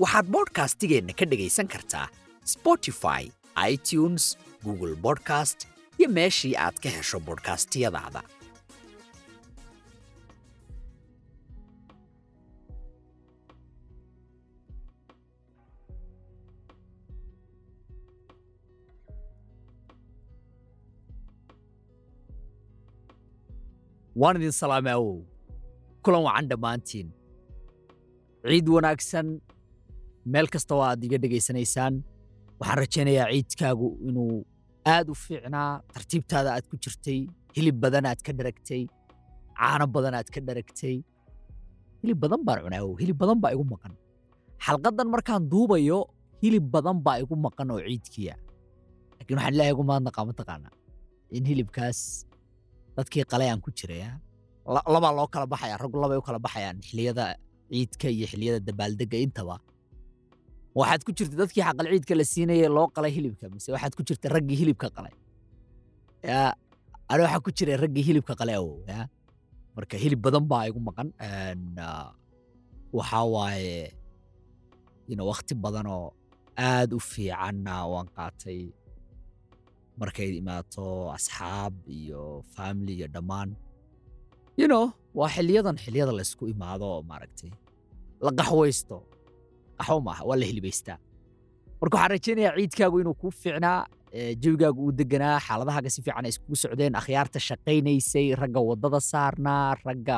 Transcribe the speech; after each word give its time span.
waxaad 0.00 0.26
bodhkastigeenna 0.34 1.12
ka 1.18 1.24
dhegaysan 1.30 1.68
kartaa 1.74 2.06
spotify 2.54 3.22
itunes 3.72 4.24
google 4.64 4.94
bodcast 5.04 5.58
iyo 5.98 6.08
meeshii 6.18 6.54
aad 6.64 6.76
ka 6.84 6.88
hesho 6.96 7.18
bodhkastiyadaada 7.28 8.22
waan 24.20 24.36
idin 24.38 24.52
salaamay 24.60 24.92
awow 24.98 25.16
kulan 26.04 26.22
wacan 26.28 26.46
dhammaantiin. 26.50 27.08
Ciid 28.48 28.66
wanaagsan 28.74 29.26
meel 30.32 30.46
kasta 30.54 30.72
oo 30.76 30.82
aad 30.88 31.00
iga 31.06 31.18
dhegaysanaysaan 31.22 31.94
waxaan 32.60 32.78
rajaynayaa 32.82 33.28
ciidkaagu 33.34 33.86
inuu 34.08 34.34
aad 34.94 35.06
u 35.12 35.14
fiicnaa 35.24 35.70
tartiibtaada 35.94 36.50
aad 36.56 36.66
ku 36.70 36.76
jirtay 36.84 37.20
hilib 37.56 37.76
badan 37.84 38.04
aad 38.10 38.20
ka 38.26 38.32
dharagtay 38.38 38.82
caano 39.58 39.86
badan 39.94 40.14
aad 40.18 40.28
ka 40.34 40.40
dharagtay. 40.48 40.96
Hilib 42.02 42.18
badan 42.22 42.40
baan 42.46 42.58
cunaawow 42.64 42.94
hilib 43.00 43.16
badan 43.22 43.38
baa 43.42 43.52
igu 43.54 43.64
maqan. 43.72 43.92
Xalqaddan 44.64 45.08
markaan 45.14 45.42
duubayo 45.52 45.98
hilib 46.42 46.66
badan 46.74 46.96
baa 47.06 47.16
igu 47.22 47.34
maqan 47.46 47.68
oo 47.74 47.80
ciidkiya 47.88 48.34
laakiin 49.18 49.36
waxaan 49.38 49.54
ilaahay 49.54 49.72
ugu 49.76 49.84
mahadnaqaa 49.90 50.24
mataqaanaa 50.30 50.74
in 51.36 51.44
hilibkaas 51.50 51.98
dadkii 52.96 53.24
qalay 53.32 53.48
aan 53.52 53.60
ku 53.64 53.70
jiraya 53.78 54.10
labaa 54.94 55.12
loo 55.18 55.26
kala 55.34 55.46
baxaya 55.52 55.74
raggu 55.82 55.96
labay 56.02 56.18
u 56.20 56.24
kala 56.28 56.38
baxayaan 56.46 56.78
xilliyada 56.88 57.24
ciidka 57.70 58.06
iyo 58.16 58.26
xilliyada 58.32 58.58
dabaaldegga 58.68 59.18
intaba 59.26 59.54
waxaad 60.80 61.02
ku 61.06 61.10
jirta 61.18 61.34
dadkii 61.40 61.62
xaqal 61.68 61.86
ciidka 61.92 62.14
la 62.20 62.24
siinaya 62.32 62.68
loo 62.76 62.86
qalay 62.96 63.12
hilibka 63.16 63.44
mise 63.54 63.68
waxaad 63.74 63.94
ku 63.98 64.02
jirta 64.08 64.26
raggii 64.34 64.58
hilibka 64.60 64.88
qalay? 64.96 65.14
Yaa 66.30 66.50
ani 67.10 67.20
waxaa 67.24 67.44
ku 67.46 67.50
jiray 67.56 67.76
raggii 67.84 68.04
hilibka 68.08 68.34
qalay 68.40 68.56
awow 68.60 68.76
marka 69.76 69.96
hilib 70.02 70.20
badan 70.26 70.44
baa 70.50 70.64
igu 70.68 70.80
maqan 70.88 71.08
waxaa 72.98 73.24
waaye 73.34 73.92
wakti 75.30 75.54
badan 75.64 75.86
oo 75.96 76.08
aad 76.68 76.90
u 76.96 77.00
fiicanna 77.10 77.74
waan 77.92 78.08
qaatay. 78.16 78.60
Markay 80.00 80.30
imaato 80.40 80.86
asxaab 81.16 81.74
iyo 81.98 82.22
family 82.56 82.92
iyo 82.98 83.06
dhammaan 83.14 83.50
you 84.60 84.66
waa 85.18 85.28
xiliyadan 85.34 85.76
xiliyada 85.84 86.12
laysku 86.18 86.44
imaado 86.54 86.88
maaragtay. 87.10 87.50
La 88.24 88.30
qaxwaysto 88.38 88.96
qaxwo 89.82 89.98
maaha 90.08 90.22
waa 90.28 90.38
la 90.42 90.46
hilibaystaa 90.50 90.96
marka 91.80 91.94
waxaan 91.96 92.10
rajaynayaa 92.16 92.54
ciidkaagu 92.58 92.96
inuu 93.02 93.14
kuu 93.22 93.32
fiicnaa 93.42 93.78
jawigaagu 94.42 94.80
uu 94.86 94.92
deganaa 95.00 95.36
xaaladahaaga 95.46 95.90
si 95.94 96.00
fiican 96.06 96.24
ay 96.28 96.32
iskugu 96.34 96.56
socdeen 96.64 96.94
akhyaarta 97.00 97.38
shaqaynaysay 97.48 98.26
ragga 98.42 98.60
waddada 98.70 99.00
saarnaa 99.12 99.66
ragga 99.86 100.16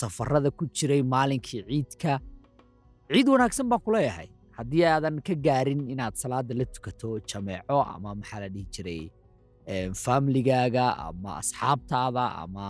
safarada 0.00 0.50
ku 0.58 0.64
jiray 0.76 1.02
maalinkii 1.14 1.62
ciidka. 1.68 2.12
Ciid 3.14 3.28
wanaagsan 3.34 3.66
baan 3.70 3.82
kuleeyahay 3.86 4.28
haddii 4.58 4.84
aadan 4.92 5.16
ka 5.26 5.34
gaarin 5.46 5.80
inaad 5.92 6.14
salaada 6.22 6.52
la 6.58 6.64
tukato 6.74 7.08
jameeco 7.30 7.78
ama 7.94 8.10
maxaa 8.20 8.40
la 8.44 8.48
dhihi 8.54 8.66
jiray 8.74 9.02
familigaaga 10.04 10.84
ama 11.06 11.30
asxaabtaada 11.40 12.24
ama 12.42 12.66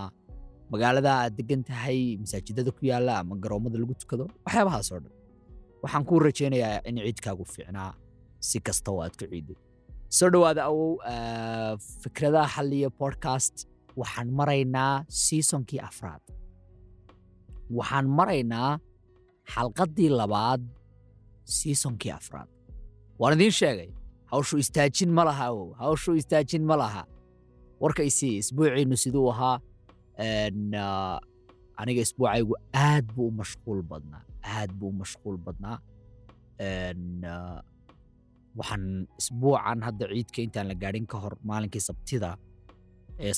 magaalada 0.73 1.11
aad 1.23 1.35
degan 1.39 1.63
tahay 1.71 2.01
masaajidada 2.23 2.71
ku 2.79 2.83
yaalla 2.91 3.13
ama 3.23 3.35
garoommada 3.45 3.79
lagu 3.83 3.95
tukado 4.03 4.25
waxyaabahaas 4.47 4.89
dhan 5.05 5.05
waxaan 5.85 6.05
kuu 6.09 6.19
rajaynayaa 6.27 6.81
in 6.89 6.97
ciidkaagu 7.07 7.45
fiicnaa 7.55 7.91
si 8.49 8.59
kasta 8.67 8.91
oo 8.93 9.01
aad 9.05 9.15
ku 9.21 9.25
ciiday 9.33 9.57
soo 10.17 10.29
dhowaada 10.33 10.63
awow 10.71 10.91
fikradaha 12.03 12.49
xalliya 12.57 12.91
podcast 13.03 13.55
waxaan 14.01 14.29
maraynaa 14.39 15.05
seasonkii 15.25 15.81
afraad. 15.89 16.23
Waxaan 17.79 18.07
maraynaa 18.19 18.71
xalqaddii 19.55 20.11
labaad 20.21 20.63
seasonkii 21.59 22.13
afraad. 22.19 22.49
Waan 23.21 23.35
idiin 23.37 23.53
sheegay 23.61 23.91
hawshu 24.33 24.57
istaajin 24.65 25.11
ma 25.17 25.23
laha 25.29 25.45
awow 25.53 25.69
hawshu 25.83 26.11
istaajin 26.21 26.65
ma 26.71 26.77
laha. 26.83 27.03
Warka 27.83 28.03
isii 28.11 28.37
isbuuciinnu 28.43 28.97
siduu 29.05 29.27
ahaa 29.33 29.57
aniga 31.81 32.01
isbuucaygu 32.07 32.55
aad 32.87 33.07
buu 33.15 33.29
u 33.29 33.35
mashquul 33.41 33.83
badnaa 33.91 34.23
aad 34.45 34.71
buu 34.79 34.93
mashquul 35.01 35.37
badnaa. 35.47 35.79
Waxaan 38.59 38.85
isbuucan 39.21 39.79
hadda 39.87 40.07
ciidka 40.15 40.41
intaan 40.47 40.67
la 40.71 40.75
gaadhin 40.83 41.07
ka 41.11 41.19
hor 41.23 41.35
maalinkii 41.51 41.83
sabtida 41.89 42.31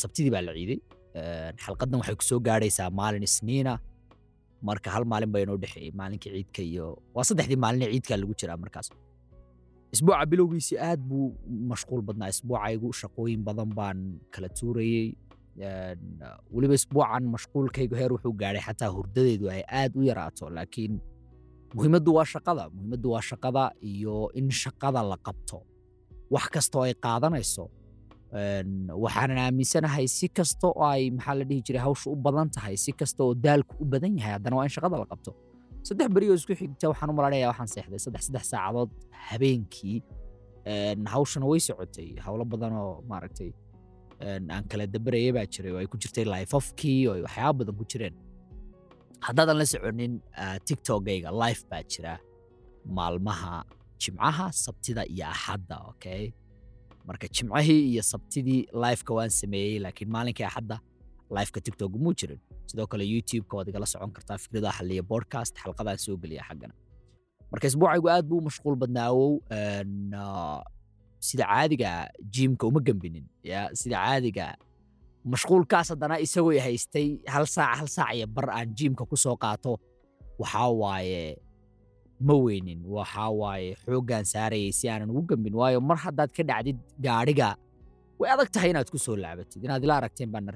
sabtidii 0.03 0.33
baa 0.35 0.43
la 0.49 0.53
ciiday 0.59 0.79
xalqaddan 1.65 1.99
waxay 2.01 2.17
ku 2.21 2.25
soo 2.31 2.41
gaadhaysaa 2.49 2.91
maalin 2.99 3.25
isniina. 3.29 3.75
Marka 4.69 4.89
hal 4.95 5.05
maalin 5.13 5.31
baa 5.33 5.43
inoo 5.47 5.57
dhexeeyey 5.63 5.93
maalinkii 6.01 6.31
ciidka 6.37 6.63
iyo 6.71 6.87
waa 7.15 7.25
saddexdii 7.29 7.57
maalinee 7.65 7.89
ciidkaa 7.95 8.19
lagu 8.21 8.35
jiraa 8.41 8.59
markaas. 8.65 8.89
Isbuuca 9.95 10.27
bilowgiisii 10.31 10.79
aad 10.89 11.01
buu 11.09 11.27
mashquul 11.71 12.03
badnaa. 12.09 12.29
Isbuucaygu 12.35 12.89
shaqooyin 13.01 13.41
badan 13.49 13.71
baan 13.79 13.99
kala 14.33 14.49
tuurayey 14.59 15.07
weliba 16.55 16.75
isbuucan 16.81 17.25
mashquulkaygu 17.35 17.95
heer 18.01 18.11
wuxuu 18.17 18.33
gaadhay 18.41 18.63
xataa 18.69 18.91
hurdadeedu 18.97 19.47
ay 19.55 19.63
aad 19.81 19.93
u 19.99 20.03
yaraato 20.11 20.45
laakiin 20.57 20.95
muhiimaddu 21.77 22.11
waa 22.17 22.25
shaqada. 22.35 22.65
Muhiimaddu 22.77 23.09
waa 23.15 23.23
shaqada 23.31 23.63
iyo 23.93 24.17
in 24.39 24.49
shaqada 24.63 25.01
la 25.11 25.17
qabto. 25.27 25.59
Wax 26.35 26.47
kastoo 26.55 26.83
ay 26.89 26.95
qaadanayso 27.05 27.65
waxaanan 29.05 29.39
aaminsanahay 29.45 30.07
si 30.17 30.27
kasta 30.37 30.67
oo 30.69 30.85
ay 30.93 31.03
maxaa 31.17 31.35
la 31.41 31.45
dhihi 31.49 31.61
jiray 31.67 31.83
hawshu 31.87 32.07
u 32.13 32.17
badan 32.27 32.49
tahay 32.57 32.77
si 32.85 32.91
kasta 33.01 33.21
oo 33.25 33.35
daalku 33.45 33.75
u 33.83 33.85
badan 33.93 34.13
yahay 34.19 34.33
haddana 34.37 34.57
waa 34.59 34.65
in 34.69 34.73
shaqada 34.77 34.97
la 35.03 35.07
qabto. 35.13 35.31
Saddex 35.87 36.09
beri 36.15 36.27
oo 36.31 36.35
isku 36.41 36.53
xigta 36.61 36.85
waxaan 36.93 37.11
u 37.11 37.15
malanaya 37.19 37.47
waxaan 37.53 37.69
seexday 37.75 38.01
saddex 38.05 38.23
saddex 38.29 38.45
saacadood 38.53 38.91
habeenkii. 39.29 39.99
Hawshana 41.15 41.47
way 41.51 41.61
socotay 41.69 42.09
howlo 42.27 42.45
badan 42.53 42.73
oo 42.83 42.93
maaragtay 43.11 43.51
aan 44.21 44.65
kala 44.71 44.87
dabaraya 44.87 45.33
baa 45.37 45.47
jiray 45.53 45.73
oo 45.73 45.79
ay 45.83 45.87
ku 45.93 45.97
jirtay 46.03 46.25
lifeofkii 46.35 47.01
oo 47.09 47.17
waxyaaba 47.27 47.59
badan 47.59 47.77
ku 47.81 47.85
jireen. 47.91 48.15
Haddaadan 49.27 49.57
la 49.61 49.67
soconin 49.73 50.15
tiktokgayga 50.67 51.31
life 51.43 51.63
baa 51.71 51.83
jira 51.93 52.15
maalmaha 52.97 53.65
jimcaha 54.03 54.47
sabtida 54.53 55.03
iyo 55.15 55.27
axadda 55.35 55.77
okay? 55.91 56.33
Marka 57.07 57.27
jimcahii 57.29 57.83
iyo 57.93 58.03
sabtidii 58.03 58.67
lifeka 58.85 59.13
waan 59.15 59.31
sameeyey 59.31 59.79
laakiin 59.85 60.11
maalinkii 60.11 60.45
axadda 60.51 60.81
lifeka 61.37 61.61
tiktok 61.61 61.93
muu 62.03 62.15
jirin. 62.15 62.41
Sidoo 62.67 62.87
kale 62.87 63.05
youtubeka 63.13 63.57
waad 63.57 63.69
igala 63.69 63.87
socon 63.87 64.11
kartaa 64.17 64.39
fikrada 64.39 64.71
xaliya 64.77 65.03
podcast 65.03 65.55
xalqadaan 65.63 65.99
soo 65.99 66.17
geliya 66.23 66.43
xaggana. 66.49 66.75
Marka 67.51 67.67
isbuucaygu 67.71 68.09
aad 68.11 68.27
buu 68.31 68.41
mashquul 68.47 68.77
badnaawow 68.77 69.31
sida 71.29 71.45
caadiga 71.53 71.91
jiimka 72.35 72.65
uma 72.71 72.81
gembinin 72.87 73.27
ya 73.51 73.61
sida 73.81 73.97
caadiga 74.05 74.47
mashquulkaas 75.33 75.89
haddana 75.93 76.17
isagoo 76.25 76.55
haystay 76.67 77.09
hal 77.35 77.47
saac 77.55 77.73
hal 77.81 77.89
saac 77.97 78.11
iyo 78.17 78.27
bar 78.37 78.47
aan 78.57 78.69
jiimka 78.79 79.03
ku 79.11 79.17
soo 79.25 79.37
qaato 79.45 79.73
waxaa 80.41 80.71
waaye 80.83 81.23
ma 82.27 82.35
weynin. 82.45 82.81
Waxaa 82.97 83.31
waaye 83.41 83.71
xooggaan 83.85 84.25
saarayay 84.33 84.73
si 84.79 84.85
aanan 84.89 85.11
ugu 85.13 85.23
gembin 85.31 85.55
waayo 85.61 85.79
mar 85.89 85.99
haddaad 86.05 86.31
ka 86.37 86.43
dhacdid 86.51 86.79
gaadhiga 87.07 87.49
way 88.21 88.29
adag 88.35 88.49
tahay 88.55 88.71
inaad 88.73 88.89
ku 88.95 88.99
soo 89.07 89.17
laabatid 89.25 89.61
inaad 89.67 89.83
ila 89.85 89.95
aragteen 90.01 90.31
baan 90.33 90.45
na 90.49 90.53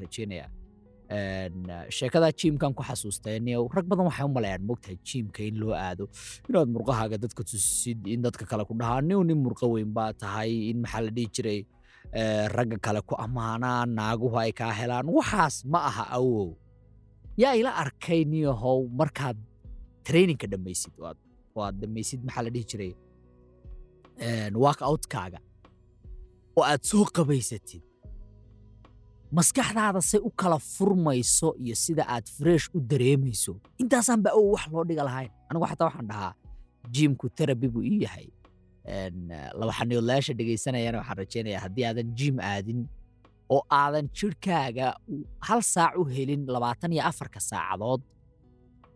sheekadaa 1.11 2.31
jiimkan 2.33 2.71
ku 2.75 2.83
xasuustay 2.87 3.39
rag 3.75 3.87
badan 3.91 4.07
waxay 4.07 4.25
u 4.27 4.31
mogtahay 4.69 4.97
jiimka 5.03 5.43
in 5.43 5.59
loo 5.59 5.75
aado. 5.75 6.05
Inaad 6.49 6.69
murqahaaga 6.71 7.19
dadka 7.19 7.43
tusid 7.43 8.07
in 8.07 8.23
dadka 8.23 8.47
kale 8.47 8.65
ku 8.65 8.75
dhahaa 8.75 9.01
nin 9.03 9.27
nin 9.27 9.39
murqo 9.43 9.67
weyn 9.75 9.91
baa 9.93 10.13
tahay 10.13 10.71
in 10.71 10.83
maxaa 10.83 11.03
la 11.07 11.11
dhihi 11.11 11.29
jiray 11.35 11.61
ragga 12.55 12.79
kale 12.79 13.01
ku 13.03 13.15
ammaanaan 13.19 13.89
naaguhu 13.99 14.39
ay 14.39 14.53
kaa 14.53 14.71
helaan. 14.73 15.07
Waxaas 15.11 15.65
ma 15.67 15.79
aha 15.91 16.05
awow. 16.19 16.55
Yaa 17.37 17.55
ila 17.59 17.71
arkay 17.83 18.25
niyahow 18.25 18.87
markaad 19.01 19.37
trainingka 20.07 20.47
dhammaysid 20.47 20.93
oo 21.03 21.11
aad 21.67 21.75
dhammaysid 21.83 22.21
maxaa 22.27 22.43
la 22.47 22.51
dhihi 22.55 22.67
jiray? 22.71 22.93
Work 24.55 24.81
outkaaga. 24.87 25.39
Oo 26.57 26.63
aad 26.71 26.83
soo 26.87 27.05
qabaysatid 27.17 27.83
maskaxdaada 29.37 30.01
say 30.11 30.19
u 30.19 30.31
kala 30.41 30.59
furmayso 30.59 31.49
iyo 31.65 31.75
sida 31.85 32.05
aad 32.09 32.27
fresh 32.39 32.67
u 32.75 32.81
dareemayso. 32.91 33.53
Intaasaan 33.83 34.23
ba 34.25 34.31
ow 34.35 34.53
wax 34.55 34.65
loo 34.73 34.85
dhiga 34.89 35.05
lahayn. 35.09 35.31
Anigu 35.51 35.67
xataa 35.71 35.87
waxaan 35.89 36.09
dhahaa 36.11 36.33
jiimku 36.95 37.27
terabi 37.37 37.69
buu 37.73 37.83
ii 37.91 38.03
yahay. 38.05 38.27
Laba 39.59 39.73
xaniyoodlayaasha 39.79 40.33
dhegaysanayana 40.39 40.99
waxaan 41.01 41.19
rajaynayaa 41.23 41.63
haddii 41.65 41.85
aadan 41.89 42.09
jiim 42.19 42.37
aadin 42.53 42.81
oo 43.55 43.63
aadan 43.71 44.07
jidhkaaga 44.19 44.87
hal 45.49 45.61
saac 45.63 45.95
u 46.01 46.05
helin 46.15 46.43
labaatan 46.55 46.93
iyo 46.93 47.03
afarka 47.11 47.41
saacadood 47.41 48.03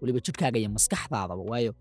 weliba 0.01 0.19
jidhkaaga 0.27 0.59
iyo 0.59 0.71
maskaxdaadaba. 0.77 1.43
Waayo 1.51 1.73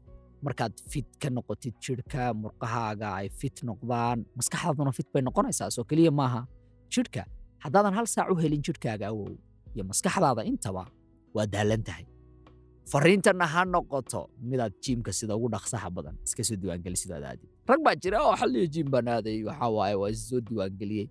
markaad 0.45 0.73
fit 0.91 1.09
ka 1.21 1.29
noqotid 1.35 1.73
jidhka 1.85 2.33
murqahaaga 2.41 3.07
ay 3.19 3.27
fit 3.39 3.57
noqdaan 3.69 4.19
maskaxdaaduna 4.37 4.91
fit 4.97 5.07
bay 5.13 5.21
noqonaysaa 5.27 5.69
soo 5.75 5.83
keliya 5.89 6.11
maaha 6.11 6.41
jidhka 6.93 7.23
haddaadan 7.63 7.93
hal 7.97 8.07
saac 8.15 8.27
u 8.33 8.35
helin 8.43 8.61
jidhkaaga 8.67 9.05
awow 9.11 9.29
iyo 9.75 9.83
maskaxdaada 9.91 10.41
intaba 10.51 10.83
waa 11.35 11.47
daalan 11.53 11.83
tahay 11.87 12.05
fariintanna 12.91 13.45
ha 13.53 13.61
noqoto 13.73 14.21
midaad 14.49 14.73
jiimka 14.83 15.11
sida 15.19 15.33
ugu 15.37 15.47
dhaqsaha 15.55 15.87
badan 15.95 16.15
iska 16.27 16.41
soo 16.47 16.57
diiwaangelisid 16.61 17.11
aad 17.17 17.23
aadid 17.31 17.49
rag 17.69 17.79
baa 17.85 17.95
jira 18.03 18.17
oo 18.27 18.35
xalliyo 18.41 18.65
jiim 18.73 18.87
baan 18.93 19.07
aaday 19.15 19.37
waxaa 19.49 19.69
waa 20.01 20.09
is 20.15 20.23
diiwaangeliyey. 20.47 21.07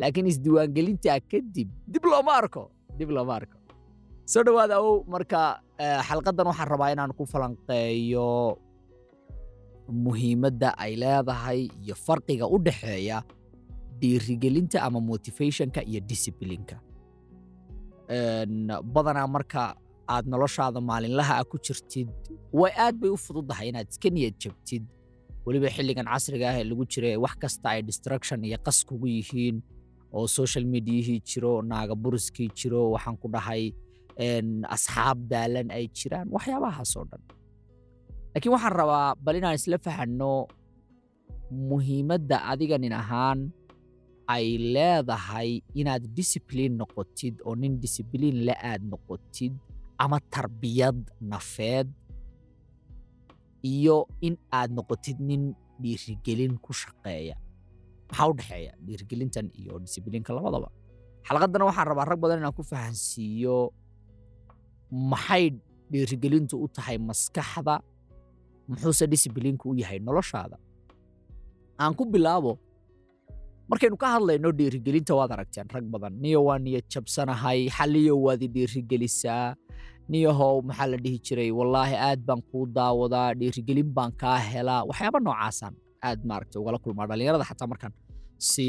Laakiin 0.00 0.26
isdiiwaangelintaa 0.32 1.18
kadib 1.30 1.68
dib 1.92 2.04
looma 2.10 2.32
arko 2.40 2.62
dib 2.98 3.10
looma 3.16 3.34
arko. 3.40 3.56
Soo 4.32 4.42
dhowaada 4.46 4.74
awow 4.80 4.94
marka 5.14 5.40
xalqaddan 6.08 6.46
waxaan 6.50 6.68
rabaa 6.72 6.90
inaan 6.94 7.12
ku 7.18 7.24
falanqeeyo 7.32 8.28
muhiimadda 10.04 10.68
ay 10.84 10.92
leedahay 11.02 11.60
iyo 11.82 11.94
farqiga 12.06 12.46
u 12.54 12.56
dhexeeya 12.66 13.18
dhiirigelinta 14.00 14.78
ama 14.86 15.00
motivationka 15.10 15.80
iyo 15.90 16.00
disciplinka 16.10 16.76
badanaa 18.94 19.26
marka 19.36 19.62
aad 20.14 20.24
noloshaada 20.32 20.80
maalinlaha 20.90 21.32
ah 21.40 21.44
ku 21.50 21.56
jirtid 21.66 22.08
way 22.60 22.72
aad 22.84 22.94
bay 23.00 23.10
u 23.10 23.18
fududahay 23.26 23.66
inaad 23.70 23.88
iska 23.92 24.08
niyad 24.16 24.34
jabtid. 24.42 24.84
Weliba 25.46 25.68
xilligan 25.76 26.06
casriga 26.12 26.46
ah 26.50 26.56
ee 26.60 26.64
lagu 26.70 26.84
jira 26.92 27.08
wax 27.24 27.34
kasta 27.42 27.66
ay 27.74 27.80
distraction 27.88 28.38
iyo 28.48 28.58
qas 28.66 28.78
kugu 28.88 29.06
yihiin 29.16 29.56
oo 30.16 30.26
social 30.38 30.64
mediahii 30.74 31.20
jiro 31.28 31.52
naaga 31.70 31.94
buriskii 32.02 32.48
jiro 32.58 32.80
waxaan 32.94 33.16
ku 33.22 33.26
dhahay 33.34 33.62
asxaab 34.74 35.18
daalan 35.30 35.68
ay 35.76 35.84
jiraan 35.98 36.26
waxyaabahaasoo 36.34 37.04
dhan. 37.10 37.22
Laakiin 38.32 38.52
waxaan 38.54 38.74
rabaa 38.80 39.08
bal 39.24 39.36
inaan 39.38 39.54
isla 39.58 39.78
fahanno 39.86 40.32
muhiimadda 41.70 42.36
adiga 42.52 42.76
ahaan 43.02 43.38
ay 44.26 44.58
leedahay 44.74 45.62
inaad 45.74 46.04
discipline 46.18 46.74
noqotid 46.80 47.38
oo 47.46 47.54
nin 47.54 47.78
discipline 47.80 48.44
la 48.46 48.54
aad 48.70 48.82
noqotid 48.92 49.54
ama 49.98 50.18
tarbiyad 50.34 50.98
nafeed 51.20 51.88
iyo 53.62 54.06
in 54.20 54.34
aad 54.52 54.70
noqotid 54.74 55.18
nin 55.20 55.54
dhiirigelin 55.82 56.58
ku 56.58 56.72
shaqeeya. 56.72 57.36
Maxaa 58.08 58.28
u 58.30 58.34
dhexeeya? 58.38 58.72
Dhiirigelintan 58.86 59.50
iyo 59.60 59.78
disciplinka 59.82 60.32
labadaba. 60.34 60.68
Xalqaddana 61.26 61.64
waxaan 61.68 61.86
rabaa 61.90 62.06
rag 62.10 62.20
badan 62.22 62.38
inaan 62.40 62.54
ku 62.54 62.62
fahansiiyo 62.62 63.72
maxay 64.90 65.44
dhiirigelintu 65.90 66.54
u 66.62 66.68
tahay 66.68 66.98
maskaxda 66.98 67.82
muxuuse 68.68 69.06
disciplinka 69.10 69.68
u 69.68 69.74
yahay 69.74 69.98
noloshaada. 69.98 70.56
Aan 71.78 71.92
ku 71.98 72.04
bilaabo 72.06 72.58
markaynu 73.70 73.96
ka 74.02 74.06
hadlayno 74.14 74.50
dhiirigelinta 74.58 75.12
waad 75.18 75.30
aragteen 75.36 75.68
rag 75.74 75.84
badan. 75.94 76.14
Niyo 76.22 76.44
waa 76.46 76.58
niyo 76.58 76.80
jabsanahay 76.92 77.68
xaliyo 77.76 78.14
waad 78.26 78.42
dhiirigelisaa. 78.54 79.54
Niyahow 80.08 80.62
maxaa 80.68 80.86
la 80.92 80.96
dhihi 81.04 81.18
jiray? 81.26 81.50
Wallaahi 81.58 81.94
aad 82.08 82.20
baan 82.28 82.42
kuu 82.50 82.66
daawadaa 82.78 83.34
dhiirigelin 83.40 83.88
baan 83.96 84.12
kaa 84.22 84.38
helaa. 84.50 84.82
Waxyaaba 84.90 85.18
noocaasaan 85.26 85.74
aad 86.08 86.20
maaragtay 86.28 86.60
ugala 86.62 86.78
kulmaa. 86.84 87.06
Dhallinyarada 87.10 87.44
xataa 87.50 87.68
markaan 87.72 87.92
si 88.38 88.66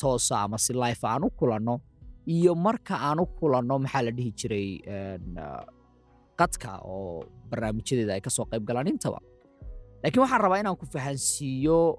toosa 0.00 0.34
ama 0.44 0.58
si 0.58 0.72
life 0.82 1.02
aan 1.12 1.24
u 1.26 1.30
kulanno 1.38 1.74
iyo 2.36 2.54
marka 2.54 2.94
aan 3.08 3.18
u 3.20 3.26
kulanno 3.38 3.74
maxaa 3.84 4.02
la 4.06 4.10
dhihi 4.16 4.30
jiray? 4.38 4.68
Qadka 6.38 6.70
oo 6.86 7.26
barnaamijyadeeda 7.50 8.12
ay 8.14 8.22
ka 8.22 8.30
qayb 8.30 8.62
galaan 8.68 8.86
intaba. 8.92 9.18
Laakiin 10.02 10.22
waxaan 10.22 10.40
rabaa 10.46 10.60
inaan 10.62 10.76
ku 10.78 10.86
fahansiiyo 10.86 11.98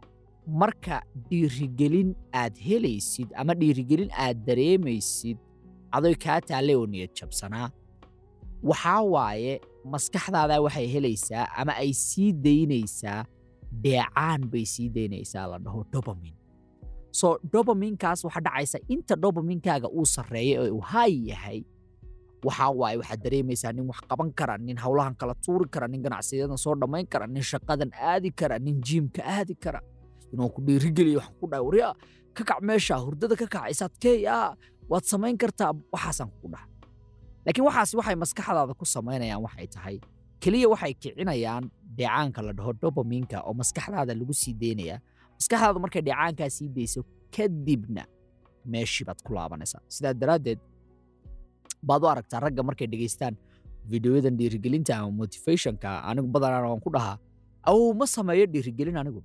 marka 0.50 1.02
dhiirigelin 1.30 2.16
aad 2.34 2.56
helaysid 2.58 3.30
ama 3.36 3.54
dhiirigelin 3.54 4.10
aad 4.18 4.38
dareemaysid 4.48 5.38
adoy 5.92 6.16
kaa 6.16 6.42
taallay 6.42 6.76
oo 6.76 6.86
niyad 6.86 7.14
jabsanaa. 7.18 7.70
Waxaa 8.64 9.02
waaye 9.14 9.54
maskaxdaadaa 9.92 10.60
waxay 10.66 10.88
helaysaa 10.94 11.46
ama 11.58 11.74
ay 11.82 11.94
sii 11.94 12.32
daynaysaa 12.34 13.24
deecaan 13.84 14.42
bay 14.52 14.66
sii 14.66 14.90
daynaysaa 14.90 15.48
la 15.52 15.58
dhaho 15.60 15.86
dobamin 15.94 16.34
so 17.12 17.40
dobaminkaas 17.54 18.24
waxaa 18.26 18.42
dhacaysa 18.46 18.78
inta 18.94 19.16
dobaminkaaga 19.16 19.88
uu 19.90 20.06
sarreeya 20.06 20.62
ee 20.66 20.72
uu 20.76 20.82
haay 20.92 21.14
yahay 21.32 21.60
waxaa 22.46 22.70
waaye 22.80 22.98
waxaad 23.02 23.22
dareemaysaa 23.24 23.72
nin 23.72 23.88
wax 23.90 24.00
qaban 24.10 24.30
kara 24.40 24.58
nin 24.58 24.78
howlahan 24.84 25.16
kala 25.16 25.34
tuuri 25.46 25.70
kara 25.74 25.88
nin 25.88 26.02
ganacsiyadan 26.04 26.58
soo 26.58 26.76
dhammayn 26.82 27.08
kara 27.08 27.28
nin 27.28 27.44
shaqadan 27.52 27.92
aadi 28.12 28.30
kara 28.40 28.60
nin 28.60 28.76
jiimka 28.88 29.22
aadi 29.36 29.56
kara 29.64 29.80
inuu 30.34 30.50
ku 30.56 30.60
dhiirigeliyo 30.68 31.20
waxaan 31.20 31.36
ku 31.42 31.46
dhahay 31.52 31.64
waryaa 31.68 31.94
ka 32.38 32.56
meesha 32.68 32.96
hurdada 33.06 33.36
ka 33.42 33.48
kac 33.56 33.66
isaadkeey 33.74 34.20
aa 34.38 34.56
waad 34.92 35.04
samayn 35.12 35.36
kartaa 35.42 35.72
waxaasaan 35.94 36.30
ku 36.42 36.48
dhaha. 36.54 36.66
Laakiin 37.46 37.66
waxaasi 37.70 37.94
waxay 38.00 38.16
maskaxdaada 38.24 38.74
ku 38.80 38.86
samaynayaan 38.96 39.42
waxay 39.46 39.68
tahay 39.76 39.96
keliya 40.44 40.68
waxay 40.74 40.94
kicinayaan 41.02 41.64
dheecaanka 41.98 42.40
la 42.48 42.52
dhaho 42.58 42.72
dobaminka 42.82 43.38
oo 43.48 43.54
maskaxdaada 43.62 44.14
lagu 44.20 44.34
sii 44.42 44.54
deynayaa 44.62 45.00
maskaxdaadu 45.38 45.80
markay 45.86 46.02
dheecaankaa 46.08 46.50
sii 46.58 46.70
kadibna 47.36 48.04
meeshii 48.72 49.06
baad 49.08 49.20
ku 49.26 49.32
laabanaysaa. 49.38 49.82
Sidaa 49.96 50.14
daraaddeed 50.22 50.60
baad 51.88 52.02
u 52.04 52.08
aragtaa 52.14 52.40
ragga 52.46 52.62
markay 52.70 52.88
dhegaystaan 52.94 53.36
videoyadan 53.92 54.36
dhiirigelinta 54.40 54.92
ama 55.00 55.12
motivationka 55.22 55.90
anigu 56.10 56.28
badanaan 56.36 56.66
waan 56.72 56.82
ku 56.86 56.90
dhahaa 56.96 57.18
awow 57.70 57.94
ma 58.00 58.06
sameeyo 58.16 58.46
dhiirigelin 58.54 58.98
anigu 59.02 59.22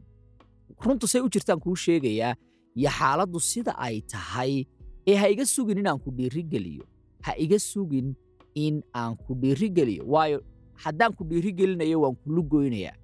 runtu 0.83 1.07
say 1.09 1.21
u 1.21 1.28
jirtaan 1.28 1.61
kuu 1.61 1.76
sheegayaa 1.76 2.35
iyo 2.76 2.90
xaaladdu 2.90 3.40
sida 3.40 3.73
ay 3.78 4.00
tahay 4.12 4.64
ee 5.07 5.14
ha 5.21 5.26
iga 5.28 5.45
sugin 5.47 5.78
inaan 5.78 5.99
ku 6.04 6.11
dhiirigeliyo 6.11 6.85
ha 7.26 7.33
iga 7.45 7.59
sugin 7.59 8.14
in 8.54 8.83
aan 8.95 9.16
ku 9.16 9.35
dhiirigeliyo 9.35 10.02
waayo 10.07 10.38
haddaan 10.85 11.12
ku 11.14 11.23
dhiirigelinayo 11.25 12.00
waan 12.02 12.16
kulu 12.23 12.43
goynayaa. 12.43 12.97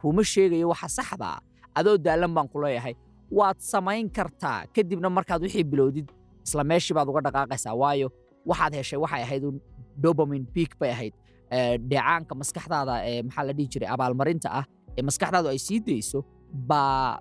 Kuma 0.00 0.22
sheegayo 0.24 0.68
waxa 0.74 0.88
saxda 0.98 1.38
ah. 1.38 1.40
Adoo 1.78 1.96
daalan 1.98 2.34
baan 2.34 2.48
ku 2.50 2.58
waad 3.38 3.56
samayn 3.62 4.10
kartaa 4.10 4.66
kadibna 4.74 5.08
markaad 5.10 5.42
wixii 5.42 5.64
bilowdid 5.64 6.08
isla 6.46 6.64
meeshii 6.64 6.94
baad 6.94 7.08
uga 7.08 7.20
dhaqaaqaysaa. 7.26 7.74
Waayo 7.82 8.08
waxaad 8.46 8.74
heshay 8.74 8.98
waxay 8.98 9.22
ahayd 9.22 9.44
dobamin 10.02 10.44
peak 10.54 10.74
bay 10.80 10.90
ahayd. 10.90 11.14
Dheecaanka 11.90 12.34
maskaxdaada 12.34 12.94
ee 13.08 13.22
maxaa 13.22 13.44
la 13.48 13.52
dhihi 13.56 13.68
jiray 13.72 13.88
abaalmarinta 13.94 14.48
ah 14.60 14.64
ee 14.98 15.02
maskaxdaadu 15.08 15.48
ay 15.52 15.58
sii 15.66 15.80
dayso 15.86 16.18
baa 16.52 17.18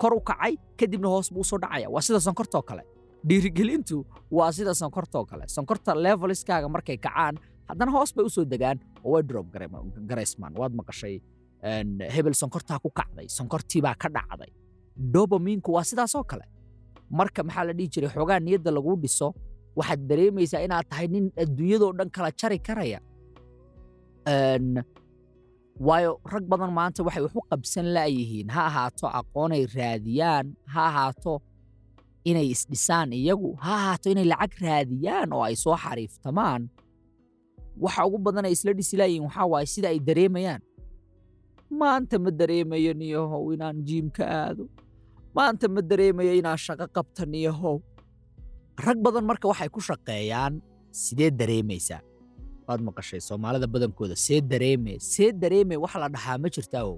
kor 0.00 0.14
u 0.14 0.20
kacay 0.20 0.56
kadibna 0.78 1.08
hoos 1.08 1.28
buu 1.32 1.40
u 1.40 1.44
soo 1.44 1.58
dhacaya. 1.58 1.88
Waa 1.90 2.00
sida 2.02 2.20
sonkortoo 2.20 2.62
kale. 2.62 2.82
Dhiirigelintu 3.28 4.04
waa 4.30 4.52
sida 4.52 4.74
sonkortoo 4.74 5.24
kale. 5.24 5.44
Sonkorta 5.48 5.94
leveliskaaga 5.94 6.68
markay 6.68 6.96
kacaan 6.96 7.36
haddana 7.68 7.90
hoos 7.92 8.14
bay 8.14 8.24
u 8.24 8.30
soo 8.30 8.44
degaan 8.44 8.78
oo 9.04 9.12
way 9.12 9.22
drop 9.22 9.46
garaysmaan 10.08 10.54
waad 10.60 10.72
maqashay 10.74 11.20
hebel 12.14 12.34
sonkortaa 12.34 12.78
ku 12.78 12.90
kacday 12.90 13.26
sonkortiibaa 13.28 13.94
ka 14.02 14.08
dhacday. 14.08 14.50
Dobaminku 14.96 15.72
waa 15.72 15.84
sidaasoo 15.84 16.24
kale. 16.24 16.44
Marka 17.10 17.42
maxaa 17.42 17.64
la 17.64 17.72
dhihi 17.72 17.88
jiray? 17.92 18.10
Xoogaa 18.14 18.40
niyadda 18.40 18.70
laguu 18.70 18.96
dhiso. 19.02 19.34
Waxaad 19.76 20.00
dareemaysaa 20.08 20.60
inaad 20.66 20.86
tahay 20.90 21.06
nin 21.08 21.30
adduunyadoo 21.42 21.92
dhan 21.98 22.10
kala 22.10 22.30
jari 22.40 22.58
karaya 22.58 23.00
waayo 25.80 26.12
rag 26.32 26.44
badan 26.50 26.72
maanta 26.76 27.00
waxay 27.06 27.22
wax 27.24 27.34
u 27.40 27.42
qabsan 27.50 27.86
la'yihiin 27.96 28.48
ha 28.54 28.62
ahaato 28.70 29.06
aqoonay 29.20 29.64
raadiyaan. 29.76 30.46
Ha 30.72 30.82
ahaato 30.90 31.34
inay 32.28 32.46
isdhisaan 32.54 33.10
iyagu. 33.20 33.50
Ha 33.64 33.72
ahaato 33.80 34.06
inay 34.12 34.26
lacag 34.32 34.52
raadiyaan 34.66 35.28
oo 35.36 35.42
ay 35.48 35.56
soo 35.56 35.76
xariiftamaan. 35.84 36.62
Waxa 37.80 38.02
ugu 38.06 38.18
badan 38.26 38.44
ay 38.48 38.52
isla 38.56 38.72
dhisi 38.76 38.94
la'yihiin 39.00 39.24
waxaa 39.28 39.46
waaye 39.52 39.66
sida 39.74 39.88
ay 39.92 39.98
dareemayaan. 40.08 40.62
Maanta 41.80 42.16
ma 42.24 42.30
dareemayo 42.40 42.92
niyahow 43.00 43.44
inaan 43.54 43.78
jiimka 43.86 44.24
aado. 44.26 44.64
Maanta 45.36 45.64
ma 45.74 45.80
dareemayo 45.90 46.32
inaan 46.40 46.58
shaqo 46.64 46.86
qabta 46.96 47.22
niyahow 47.32 47.76
rag 48.86 48.98
badan 49.04 49.24
marka 49.28 49.46
waxay 49.48 49.68
ku 49.74 49.80
shaqeeyaan 49.88 50.54
sidee 50.92 51.30
dareemaysaa 51.40 52.02
waad 52.70 52.82
maqashay 52.88 53.20
soomaalida 53.28 53.66
badankooda 53.74 54.16
see 54.26 54.40
dareeme 54.52 54.92
see 55.12 55.28
dareeme 55.42 55.74
wax 55.84 55.94
la 56.02 56.08
dhahaa 56.14 56.36
ma 56.42 56.48
jirtaa 56.56 56.84
o 56.92 56.94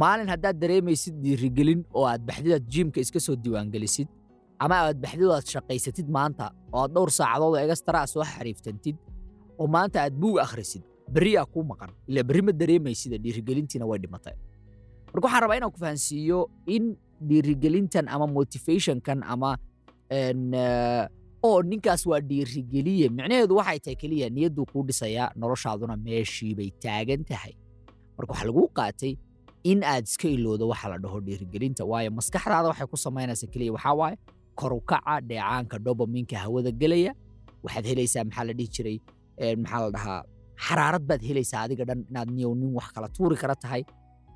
maalin 0.00 0.28
haddaad 0.32 0.56
dareemaysid 0.62 1.14
dhiirigelin 1.24 1.80
oo 1.98 2.04
aad 2.12 2.22
baxdidaad 2.28 2.64
jiimka 2.72 2.98
iska 3.04 3.20
soo 3.26 3.36
diiwaangelisid 3.44 4.08
ama 4.64 4.74
aad 4.86 4.98
baxdidu 5.04 5.32
aad 5.36 5.46
shaqaysatid 5.54 6.06
maanta 6.16 6.44
oo 6.72 6.80
aad 6.84 6.92
dhowr 6.94 7.10
saacadood 7.18 7.54
oo 7.56 7.60
egastara 7.66 8.00
soo 8.12 8.24
xariiftantid 8.34 8.96
oo 9.60 9.66
maanta 9.76 9.96
aad 10.04 10.14
buug 10.22 10.36
akhrisid 10.46 10.82
berriyaa 11.14 11.46
kuu 11.52 11.64
maqan 11.72 11.90
ila 12.10 12.20
berri 12.28 12.42
ma 12.48 12.52
dareemaysida 12.60 13.16
dhiirigelintiina 13.24 13.84
way 13.90 13.98
dhimatay. 14.04 14.36
Marka 15.12 15.24
waxaan 15.26 15.42
rabaa 15.44 15.56
inaan 15.58 15.72
ku 15.74 15.78
fahansiiyo 15.84 16.38
in 16.76 16.84
dhiirigelintan 17.28 18.06
ama 18.14 18.26
motivationkan 18.36 19.18
ama 19.34 19.50
oo 21.48 21.58
ninkaas 21.70 22.02
waa 22.10 22.20
dhiirigeliye 22.28 23.06
micnaheedu 23.16 23.54
waxay 23.60 23.78
tahay 23.84 23.96
keliya 24.02 24.26
niyadduu 24.36 24.66
kuu 24.72 24.82
dhisayaa 24.88 25.28
noloshaaduna 25.40 25.96
meeshii 26.06 26.54
bay 26.58 26.70
taagan 26.82 27.22
tahay. 27.30 27.52
Marka 28.16 28.30
waxaa 28.32 28.48
laguu 28.50 28.68
qaatay 28.78 29.12
in 29.70 29.80
aad 29.92 30.04
iska 30.10 30.28
ilowdo 30.36 30.64
waxa 30.72 30.86
la 30.92 30.98
dhaho 31.04 31.18
dhiirigelinta 31.26 31.82
waayo 31.90 32.10
maskaxdaada 32.18 32.68
waxay 32.72 32.86
ku 32.92 32.96
samaynaysaa 33.06 33.48
keliya 33.52 33.72
waxaa 33.76 33.94
waaye 34.00 34.16
korukaca 34.58 35.14
dheecaanka 35.28 35.76
dobaminka 35.86 36.36
hawada 36.44 36.70
gelaya. 36.80 37.12
Waxaad 37.64 37.84
helaysaa 37.90 38.24
maxaa 38.28 38.44
la 38.48 38.52
dhihi 38.58 38.68
jiray 38.74 38.96
maxaa 39.62 39.80
la 39.84 39.90
dhahaa 39.96 40.20
xaraarad 40.66 41.04
baad 41.08 41.22
helaysaa 41.28 41.60
adiga 41.64 41.84
dhan 41.88 42.00
inaad 42.10 42.28
niyow 42.36 42.52
nin 42.60 42.70
wax 42.76 42.88
kala 42.94 43.08
tuuri 43.16 43.36
kara 43.42 43.54
tahay. 43.62 43.82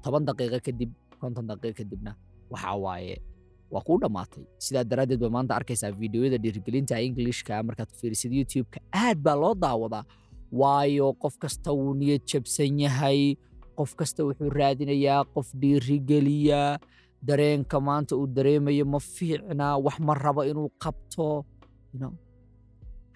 Toban 0.02 0.22
daqiiqo 0.28 0.58
kadib 0.66 0.90
konton 1.20 1.44
daqiiqo 1.50 1.76
kadibna 1.80 2.10
waxaa 2.52 2.76
waaye 2.84 3.14
waa 3.74 3.82
kuu 3.86 3.98
dhammaatay. 4.02 4.44
Sidaa 4.64 4.84
daraaddeed 4.90 5.20
ba 5.24 5.30
maanta 5.36 5.56
arkaysaa 5.58 5.90
fiidiyoyada 6.00 6.38
dhiirigelinta 6.44 6.94
englishka 7.06 7.62
markaad 7.68 7.90
fiirisid 8.00 8.32
youtube-ka. 8.38 8.78
Aad 9.02 9.18
baa 9.26 9.36
loo 9.42 9.54
daawadaa 9.64 10.04
waayo 10.60 11.12
qof 11.22 11.34
kasta 11.42 11.72
wuu 11.78 11.94
niyad 12.00 12.22
jabsan 12.30 12.78
yahay 12.84 13.20
qof 13.78 13.90
kasta 14.00 14.20
wuxuu 14.26 14.50
raadinayaa 14.58 15.24
qof 15.34 15.48
dhiirigeliya 15.62 16.60
dareenka 17.28 17.80
maanta 17.88 18.12
uu 18.16 18.26
dareemayo 18.36 18.84
ma 18.92 19.00
fiicna 19.14 19.66
wax 19.84 19.96
ma 20.06 20.14
rabo 20.24 20.42
inuu 20.50 20.68
qabto 20.84 21.26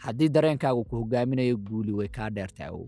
haddii 0.05 0.29
dareenkaagu 0.29 0.85
ku 0.89 0.97
hogaaminayo 1.03 1.57
guuli 1.57 1.93
way 1.99 2.09
kaa 2.09 2.31
dheertaa 2.31 2.71
ow 2.73 2.87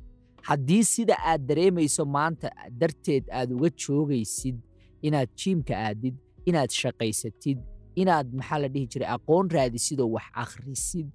haddii 0.49 0.85
sida 0.85 1.15
aad 1.31 1.43
dareemayso 1.51 2.05
maanta 2.17 2.51
darteed 2.81 3.25
aad 3.39 3.53
uga 3.57 3.71
joogaysid 3.85 4.59
inaad 5.03 5.29
jiimka 5.41 5.75
aadid 5.87 6.17
inaad 6.49 6.71
shaqaysatid 6.81 7.59
inaad 8.03 8.27
maxaa 8.39 8.59
la 8.63 8.69
dhihi 8.75 8.87
jiray 8.93 9.09
aqoon 9.17 9.47
raadisid 9.57 9.99
oo 10.05 10.11
wax 10.17 10.27
akhrisid 10.45 11.09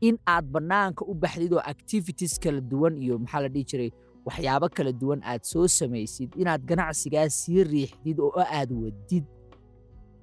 in 0.00 0.16
aad 0.34 0.46
bannaanka 0.54 1.02
u 1.10 1.14
baxdid 1.22 1.52
oo 1.56 1.62
activities 1.74 2.34
kala 2.42 2.60
duwan 2.60 2.94
iyo 3.04 3.14
maxaa 3.22 3.40
la 3.44 3.48
dhihi 3.54 3.64
jiray 3.70 3.90
waxyaabo 4.26 4.66
kala 4.76 4.92
duwan 5.00 5.20
aad 5.30 5.42
soo 5.52 5.66
samaysid 5.78 6.30
inaad 6.42 6.62
ganacsigaa 6.70 7.28
sii 7.38 7.64
riixdid 7.72 8.18
oo 8.20 8.32
aad 8.58 8.70
wadid. 8.82 9.24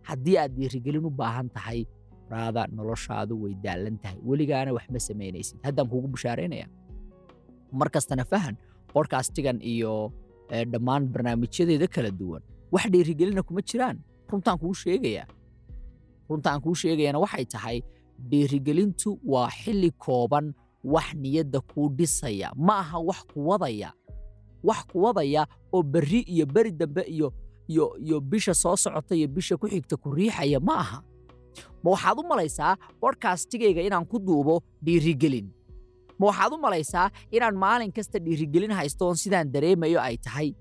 Haddii 0.10 0.38
aad 0.42 0.52
dhiirigelin 0.58 1.06
u 1.06 1.10
baahan 1.22 1.50
tahay 1.56 1.86
raada 2.32 2.64
noloshaadu 2.78 3.34
way 3.44 3.54
daalan 3.64 3.98
tahay. 4.04 4.18
Weligaana 4.30 4.72
wax 4.78 4.86
ma 4.94 5.00
samaynaysid. 5.08 5.58
Haddaan 5.66 5.88
kuugu 5.92 6.08
bushaaraynaya 6.14 6.68
mar 7.80 7.90
kastana 7.96 8.24
fahan 8.32 8.56
bodkastigan 8.94 9.58
iyo 9.74 9.94
dhammaan 10.72 11.04
barnaamijyadeeda 11.14 11.88
kala 11.96 12.10
duwan. 12.20 12.42
Wax 12.74 12.86
dhiirigelina 12.94 13.42
kuma 13.48 13.62
jiraan 13.70 13.98
runtaan 14.32 14.58
kuu 14.60 14.74
sheegayaa 14.74 15.28
runtaan 16.30 16.62
kuu 16.64 16.76
sheegayana 16.76 17.20
waxay 17.24 17.46
tahay 17.46 17.78
dhiirigelintu 18.30 19.20
waa 19.32 19.50
xilli 19.50 19.92
kooban 20.06 20.54
wax 20.84 21.08
niyadda 21.24 21.60
kuu 21.62 21.90
dhisaya 21.98 22.52
ma 22.56 22.80
aha 22.80 22.98
wax 23.00 23.20
ku 23.34 23.40
wadaya. 23.50 23.90
Wax 24.64 24.80
ku 24.92 25.02
wadaya 25.04 25.46
oo 25.74 25.84
berri 25.84 26.20
iyo 26.34 26.46
beri 26.46 26.72
dambe 26.72 27.02
iyo 27.02 27.28
iyo 27.68 28.20
bisha 28.22 28.54
soo 28.54 28.76
socota 28.76 29.16
iyo 29.16 29.28
bisha 29.28 29.58
ku 29.58 29.68
xigta 29.68 29.98
ku 29.98 30.10
riixaya 30.14 30.60
ma 30.60 30.76
aha. 30.84 31.00
Ma 31.84 31.92
waxaad 31.92 32.18
u 32.20 32.24
malaysaa 32.30 32.78
bodkastigayga 33.02 33.82
inaan 33.82 34.06
ku 34.06 34.20
duubo 34.20 34.62
dhiirigelin? 34.86 35.48
Ma 36.20 36.26
waxaad 36.30 36.54
u 36.54 36.58
malaysaa 36.58 37.10
inaan 37.32 37.56
maalin 37.58 37.92
kasta 37.92 38.20
dhiirigelin 38.20 38.72
haysto 38.72 39.06
oon 39.08 39.16
sidaan 39.18 39.52
dareemayo 39.54 40.00
ay 40.02 40.18
tahay? 40.18 40.54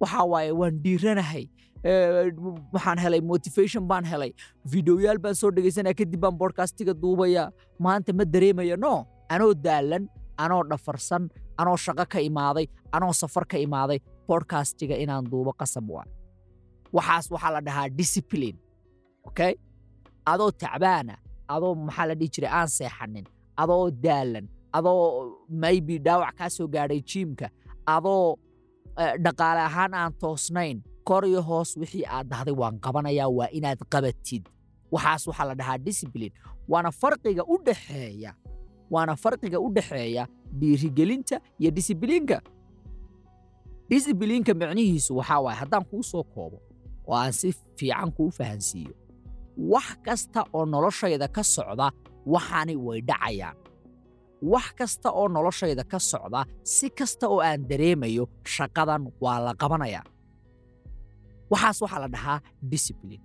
Waxaa 0.00 0.24
waaye 0.24 0.52
waan 0.52 0.76
dhiiranahay 0.84 1.48
waxaan 1.84 2.98
helay 2.98 3.20
motivation 3.20 3.86
baan 3.86 4.04
helay. 4.04 4.32
Videoyaal 4.72 5.18
baan 5.18 5.34
soo 5.34 5.50
dhegaysanaya 5.50 5.94
kadib 5.94 6.20
baan 6.20 6.36
bodkastiga 6.38 6.94
duubaya. 6.94 7.50
Maanta 7.80 8.12
ma 8.12 8.24
dareemaya 8.24 8.76
no. 8.76 9.06
Anoo 9.30 9.54
daalan 9.54 10.08
anoo 10.38 10.62
dhafarsan 10.70 11.28
anoo 11.58 11.76
shaqo 11.76 12.04
ka 12.12 12.18
imaaday 12.20 12.66
anoo 12.92 13.12
safar 13.12 13.44
ka 13.46 13.58
imaaday 13.58 13.98
bodkastiga 14.28 14.96
inaan 14.96 15.24
duubo 15.30 15.52
qasab 15.60 15.88
waa. 15.90 16.04
Waxaas 16.92 17.26
waxaa 17.30 17.52
la 17.54 17.60
dhahaa 17.60 17.88
discipline 17.98 18.56
okay? 19.28 19.54
Adoo 20.26 20.50
tacbaana 20.50 21.14
adoo 21.48 21.74
maxaa 21.74 22.06
la 22.08 22.14
dhihi 22.14 22.30
jiray 22.34 22.50
aan 22.58 22.68
seexanin 22.68 23.26
adoo 23.62 23.90
daalan 24.04 24.46
adoo 24.72 25.02
maybe 25.62 25.98
dhaawac 26.06 26.34
kaa 26.38 26.48
soo 26.56 26.66
gaadhay 26.74 27.00
jiimka 27.10 27.46
adoo 27.86 28.36
dhaqaale 29.24 29.60
ahaan 29.68 29.92
aan 29.94 30.12
toosnayn 30.20 30.76
kor 31.08 31.22
iyo 31.30 31.40
hoos 31.48 31.70
wixii 31.80 32.04
aad 32.16 32.26
dhahday 32.30 32.54
waan 32.60 32.76
qabanayaa 32.84 33.28
waa 33.38 33.48
inaad 33.58 33.80
qabatid. 33.92 34.44
Waxaas 34.92 35.22
waxaa 35.28 35.46
la 35.50 35.54
dhahaa 35.60 35.78
discipline. 35.86 36.32
Waana 36.70 36.90
farqiga 37.00 37.42
u 37.52 37.54
dhexeeya 37.66 38.30
waana 38.92 39.14
farqiga 39.22 39.58
u 39.60 39.68
dhexeeya 39.76 40.22
dhiirigelinta 40.60 41.36
iyo 41.60 41.70
discibliinka 41.76 42.38
discibliinka 43.90 44.52
micnihiisu 44.60 45.12
waxaa 45.18 45.40
waaye 45.44 45.58
haddaan 45.60 45.84
kuu 45.90 46.02
soo 46.10 46.24
koobo 46.34 46.58
oo 47.08 47.14
aan 47.22 47.32
si 47.32 47.48
fiican 47.78 48.10
kuu 48.16 48.30
fahansiiyo 48.38 48.94
wax 49.72 49.88
kasta 50.06 50.40
oo 50.56 50.64
noloshayda 50.72 51.28
ka 51.36 51.42
socda 51.54 51.86
waxaani 52.32 52.74
way 52.86 53.00
dhacayaan. 53.08 53.56
Wax 54.52 54.66
kasta 54.78 55.08
oo 55.10 55.28
noloshayda 55.28 55.84
ka 55.92 55.98
socda 56.10 56.40
si 56.62 56.86
kasta 56.98 57.26
oo 57.32 57.40
aan 57.40 57.60
dareemayo 57.70 58.24
shaqadan 58.54 59.02
waa 59.20 59.38
la 59.46 59.52
qabanayaa 59.62 60.04
waxaas 61.52 61.78
waxaa 61.84 62.00
la 62.04 62.08
dhahaa 62.14 62.38
discipline. 62.72 63.22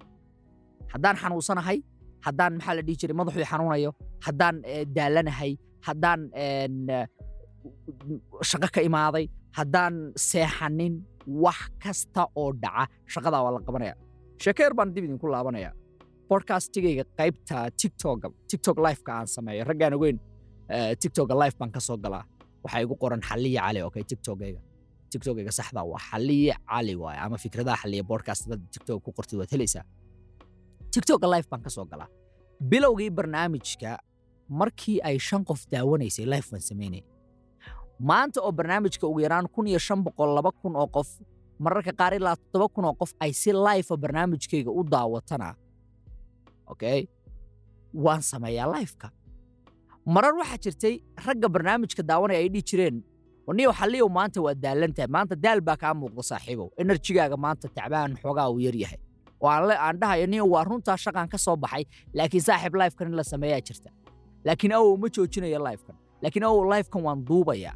Haddaan 0.93 1.15
xanuunsanahay 1.21 1.77
haddaan 2.25 2.51
maxaa 2.57 2.75
la 2.77 2.81
dhihi 2.87 2.97
jiray 3.01 3.15
madaxuu 3.19 3.45
xanuunayo 3.51 3.91
haddaan 4.25 4.55
daalanahay 4.95 5.51
haddaan 5.87 6.19
shaqo 8.49 8.67
ka 8.75 8.81
imaaday 8.89 9.25
haddaan 9.57 9.93
seexanin 10.29 10.93
wax 11.43 11.59
kasta 11.83 12.21
oo 12.41 12.49
dhaca. 12.63 12.83
Shaqadaa 13.13 13.41
waa 13.45 13.51
la 13.55 13.59
qabanaya. 13.67 13.93
Sheekeer 14.43 14.71
baan 14.77 14.89
dib 14.95 15.03
idinku 15.07 15.27
laabanaya. 15.33 15.69
Bodkastigayga 16.29 17.03
qaybta 17.19 17.57
tiktoka 17.79 18.27
tiktok 18.49 18.77
lifeka 18.85 19.11
aan 19.19 19.27
sameeyo. 19.35 19.63
Raggaan 19.69 19.93
ogeyn 19.97 20.17
tiktoka 21.01 21.33
life 21.41 21.55
baan 21.59 21.71
ka 21.75 21.79
soo 21.87 21.97
galaa. 22.03 22.23
Waxaa 22.63 22.81
igu 22.85 22.95
qoran 23.01 23.21
xaliya 23.29 23.61
cali 23.67 23.79
okay 23.87 24.03
tiktokayga 24.09 24.59
tiktokayga 25.13 25.51
saxda 25.59 25.81
waa 25.91 26.01
xaliya 26.09 26.55
cali 26.69 26.95
waaye 27.03 27.19
ama 27.25 27.37
fikradaha 27.43 27.77
xaliya 27.83 28.03
bodcast 28.11 28.43
tiktok 28.73 28.99
ku 29.05 29.11
qortid 29.17 29.37
waad 29.39 29.51
helaysaa 29.55 29.83
tiktoka 30.93 31.25
life 31.33 31.47
baan 31.51 31.61
ka 31.65 31.69
galaa. 31.91 32.09
Bilowgii 32.69 33.09
barnaamijka 33.17 33.91
markii 34.59 34.97
ay 35.07 35.17
shan 35.27 35.41
qof 35.49 35.61
daawanaysay 35.71 36.25
life 36.33 36.47
baan 36.51 36.61
samaynay 36.69 37.01
maanta 38.09 38.39
oo 38.41 38.51
barnaamijka 38.51 39.07
ugu 39.07 39.19
yaraan 39.25 39.47
kun 39.53 39.67
iyo 39.67 39.79
shan 39.79 39.99
boqol 40.05 40.29
laba 40.37 40.51
kun 40.61 40.75
oo 40.75 40.87
qof 40.95 41.09
mararka 41.63 41.91
qaar 41.99 42.13
ilaa 42.17 42.35
toddoba 42.35 42.67
kun 42.75 42.85
oo 42.85 42.95
qof 43.01 43.11
ay 43.23 43.31
si 43.33 43.51
life 43.67 43.89
barnaamijkayga 44.03 44.71
u 44.71 44.81
daawatana 44.93 45.49
okay 46.73 47.07
waan 47.93 48.21
sameeyaa 48.21 48.67
lifeka. 48.75 49.07
Marar 50.05 50.33
waxaa 50.39 50.57
jirtay 50.63 50.95
ragga 51.25 51.47
barnaamijka 51.55 52.01
daawanaya 52.09 52.39
ay 52.43 52.49
dhihi 52.53 52.63
jireen 52.69 52.97
niyow 53.51 53.71
xalliyow 53.79 54.07
maanta 54.17 54.39
waa 54.45 54.53
daalantahay 54.63 55.07
maanta 55.15 55.35
daal 55.35 55.59
baa 55.67 55.75
kaa 55.81 55.93
muuqda 55.93 56.23
saaxiibow. 56.31 56.69
Enerjigaaga 56.81 57.37
maanta 57.37 57.67
tacbaan 57.77 58.11
xoogaa 58.21 58.47
uu 58.53 58.59
yar 58.59 58.75
yahay. 58.83 58.99
Oo 59.41 59.49
aan 59.49 59.99
dhahayo 59.99 60.25
niyow 60.27 60.47
waa 60.53 60.63
runtaa 60.63 60.97
shaqaan 60.97 61.27
ka 61.33 61.37
soo 61.37 61.55
baxay 61.63 61.83
laakiin 62.17 62.41
saaxiib 62.47 62.75
lifekan 62.75 63.07
in 63.11 63.15
la 63.19 63.23
sameeyaa 63.23 63.61
jirta. 63.67 63.89
Laakiin 64.45 64.71
awow 64.77 64.95
ma 65.01 65.07
joojinayo 65.15 65.59
lifekan. 65.67 65.95
Laakiin 66.23 66.43
awow 66.47 66.63
lifekan 66.71 67.01
waan 67.03 67.19
duubayaa. 67.27 67.75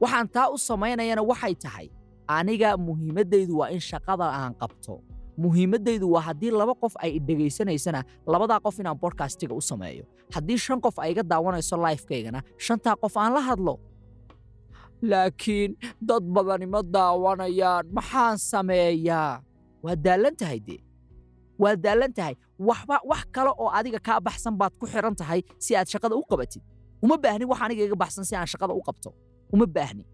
Waxaan 0.00 0.28
taa 0.34 0.48
u 0.54 0.58
samaynayana 0.58 1.22
waxay 1.30 1.54
tahay 1.54 1.86
aniga 2.28 2.76
muhiimaddaydu 2.86 3.54
waa 3.60 3.68
in 3.74 3.80
shaqada 3.80 4.26
aan 4.40 4.54
qabto. 4.60 4.94
Muhiimaddaydu 5.42 6.06
waa 6.14 6.22
haddii 6.28 6.50
laba 6.60 6.74
qof 6.82 6.94
ay 7.04 7.18
dhegaysanaysana 7.26 8.00
labadaa 8.32 8.60
qof 8.64 8.76
inaan 8.80 8.98
bodkastiga 9.02 9.54
u 9.54 9.60
sameeyo. 9.70 10.04
Haddii 10.34 10.58
shan 10.64 10.80
qof 10.84 10.96
ay 10.98 11.14
daawanayso 11.14 11.76
lifekaygana 11.86 12.40
shantaa 12.66 12.96
qof 13.02 13.14
aan 13.16 13.32
la 13.36 13.40
hadlo 13.48 13.74
laakiin 15.10 15.70
dad 16.08 16.24
badani 16.34 16.66
ma 16.74 16.80
daawanayaan. 16.94 17.84
Maxaan 17.96 18.36
sameeyaa? 18.50 19.32
Waa 19.84 19.96
daallan 20.04 20.34
tahay 20.40 20.60
dee? 20.66 20.80
Waa 21.62 21.76
daallan 21.84 22.12
tahay. 22.18 22.34
Waxba 22.68 22.96
wax 23.10 23.22
kale 23.34 23.50
oo 23.62 23.68
adiga 23.78 23.98
kaa 24.06 24.20
baxsan 24.26 24.54
baad 24.60 24.72
ku 24.80 24.86
xiran 24.92 25.14
tahay 25.20 25.40
si 25.64 25.76
aad 25.76 25.88
shaqada 25.92 26.14
u 26.16 26.22
qabatid. 26.30 26.62
Uma 27.04 27.16
baahni 27.22 27.44
wax 27.50 27.58
aniga 27.64 27.82
iga 27.86 27.96
baxsan 28.02 28.24
si 28.28 28.34
aan 28.36 28.48
shaqada 28.52 28.72
u 28.74 28.82
qabto. 28.88 29.10
Uma 29.54 29.66
baahni. 29.76 30.04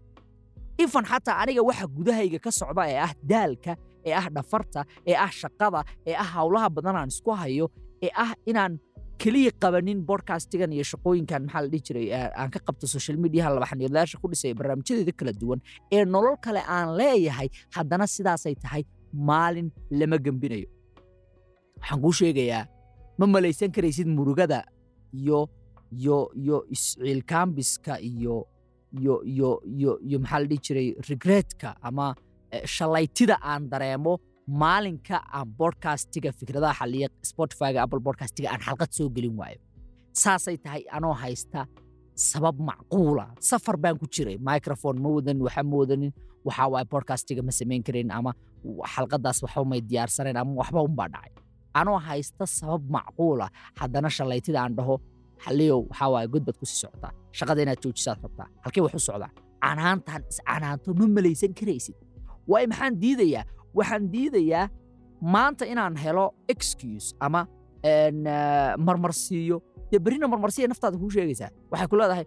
Ifan 0.83 1.05
xataa 1.11 1.35
aniga 1.43 1.61
waxa 1.69 1.85
gudahayga 1.95 2.39
ka 2.45 2.51
socda 2.59 2.83
ee 2.91 2.97
ah 3.07 3.13
daalka 3.31 3.73
ee 4.07 4.13
ah 4.19 4.27
dhafarta 4.35 4.81
ee 5.09 5.15
ah 5.25 5.31
shaqada 5.41 5.79
ee 6.09 6.15
ah 6.23 6.29
howlaha 6.35 6.67
badan 6.75 6.95
aan 6.99 7.09
isku 7.13 7.31
hayo 7.41 7.65
ee 8.05 8.11
ah 8.23 8.31
inaan 8.49 8.73
keliya 9.21 9.51
qabanin 9.63 9.99
bodcastigan 10.09 10.71
iyo 10.75 10.83
shaqooyinkan 10.91 11.41
maxaa 11.45 11.61
la 11.63 11.67
dhihi 11.71 11.83
jiray 11.87 12.07
aan 12.41 12.49
ka 12.53 12.59
qabto 12.67 12.85
social 12.95 13.17
mediaha 13.23 13.49
labaxaniyoodlayaasha 13.55 14.17
ku 14.21 14.27
dhisay 14.31 14.53
barnaamijyadeeda 14.59 15.13
kala 15.19 15.31
duwan 15.41 15.59
ee 15.95 16.03
nolol 16.13 16.37
kale 16.45 16.61
aan 16.75 16.87
leeyahay 16.99 17.47
haddana 17.75 18.05
sidaasay 18.15 18.55
tahay 18.63 18.83
maalin 19.29 19.67
lama 19.99 20.17
gembinayo 20.25 20.67
waxaan 21.79 22.01
kuu 22.03 22.13
sheegayaa 22.21 22.63
ma 23.19 23.25
malaysan 23.35 23.71
karaysid 23.75 24.07
murugada 24.17 24.59
iyo 25.21 25.39
iyo 25.99 26.17
iyo 26.43 26.57
isciilkaambiska 26.75 27.93
iyo 28.11 28.35
iyo 28.99 29.15
iyo 29.33 29.49
iyo 29.77 29.91
iyo 30.07 30.17
maxaa 30.23 30.39
la 30.43 30.45
dhihi 30.49 30.61
jiray 30.67 30.87
regretka 31.09 31.69
ama 31.87 32.05
shalaytida 32.75 33.35
aan 33.51 33.69
dareemo 33.71 34.13
maalinka 34.47 35.23
aan 35.33 35.47
bodcastiga 35.57 36.31
fikradaha 36.31 36.73
xaliya 36.79 37.07
spotifyga 37.23 37.79
apple 37.83 37.99
bodcastiga 37.99 38.51
aan 38.51 38.61
xalqad 38.61 38.91
soo 38.91 39.09
gelin 39.09 39.35
waayo. 39.39 39.59
Saasay 40.13 40.57
tahay 40.57 40.83
anoo 40.91 41.13
haysta 41.13 41.65
sabab 42.15 42.59
macquula 42.59 43.25
safar 43.39 43.77
baan 43.77 43.97
ku 43.97 44.05
jiray. 44.07 44.37
Microphone 44.37 44.99
ma 45.01 45.09
wadanin 45.15 45.41
waxa 45.41 45.63
ma 45.63 45.75
wadanin 45.81 46.11
waxaa 46.45 46.67
waaye 46.73 46.85
bodcastiga 46.91 47.41
ma 47.41 47.51
samayn 47.51 47.83
karin 47.83 48.11
ama 48.11 48.31
xalqadaas 48.93 49.39
waxba 49.43 49.79
diyaarsanayn 49.89 50.37
ama 50.37 50.51
waxba 50.61 50.79
unbaa 50.87 51.07
dhacay. 51.13 51.31
Anoo 51.73 51.97
haysta 51.97 52.45
sabab 52.45 52.83
macquula 52.95 53.47
haddana 53.79 54.09
shalaytida 54.17 54.59
aan 54.63 54.75
dhaho 54.77 54.95
xaliyow 55.45 55.79
waxaa 55.89 56.09
waaye 56.13 56.27
god 56.33 56.43
baad 56.47 56.57
socotaa 56.61 57.11
shaqada 57.37 57.59
inaad 57.63 57.79
joojisaad 57.83 58.17
rabtaa. 58.23 58.47
Halkee 58.63 58.81
wax 58.85 58.93
u 58.93 58.99
socdaa 58.99 59.31
canaantaan 59.63 60.21
iscanaanto 60.31 60.89
ma 60.99 61.05
malaysan 61.07 61.53
karaysid. 61.59 61.95
Waayo 62.47 62.67
maxaan 62.71 62.93
diidayaa 63.01 63.43
waxaan 63.77 64.03
diidayaa 64.13 64.69
maanta 65.33 65.65
inaan 65.65 65.95
helo 66.03 66.25
excuse 66.47 67.15
ama 67.19 67.41
marmarsiiyo. 68.87 69.57
Dee 69.91 69.99
berrina 69.99 70.27
marmarsiya 70.27 70.67
naftaada 70.67 70.97
kuu 70.97 71.09
sheegaysaa. 71.15 71.49
Waxay 71.71 71.87
ku 71.91 71.95
leedahay 71.99 72.25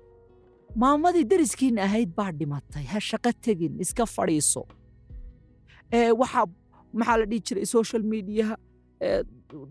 maamadii 0.82 1.24
dariskiina 1.30 1.82
ahayd 1.88 2.10
baa 2.18 2.32
dhimatay. 2.38 2.84
Ha 2.92 2.98
shaqo 3.00 3.30
tegin 3.44 3.80
iska 3.84 4.04
fadhiiso. 4.06 4.62
Waxaa 6.20 6.46
maxaa 6.98 7.16
la 7.20 7.24
dhihi 7.30 7.40
jiray 7.46 7.66
social 7.76 8.02
mediaha? 8.02 8.56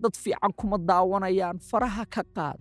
Dad 0.01 0.15
fiican 0.23 0.51
kuma 0.59 0.77
daawanayaan. 0.77 1.57
Faraha 1.69 2.05
ka 2.13 2.23
qaad. 2.35 2.59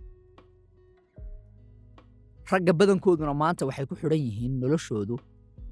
Ragga 2.50 2.73
badankooduna 2.78 3.35
maanta 3.42 3.62
waxay 3.68 3.87
ku 3.90 3.94
xidhan 4.00 4.21
yihiin 4.26 4.54
noloshoodu 4.62 5.16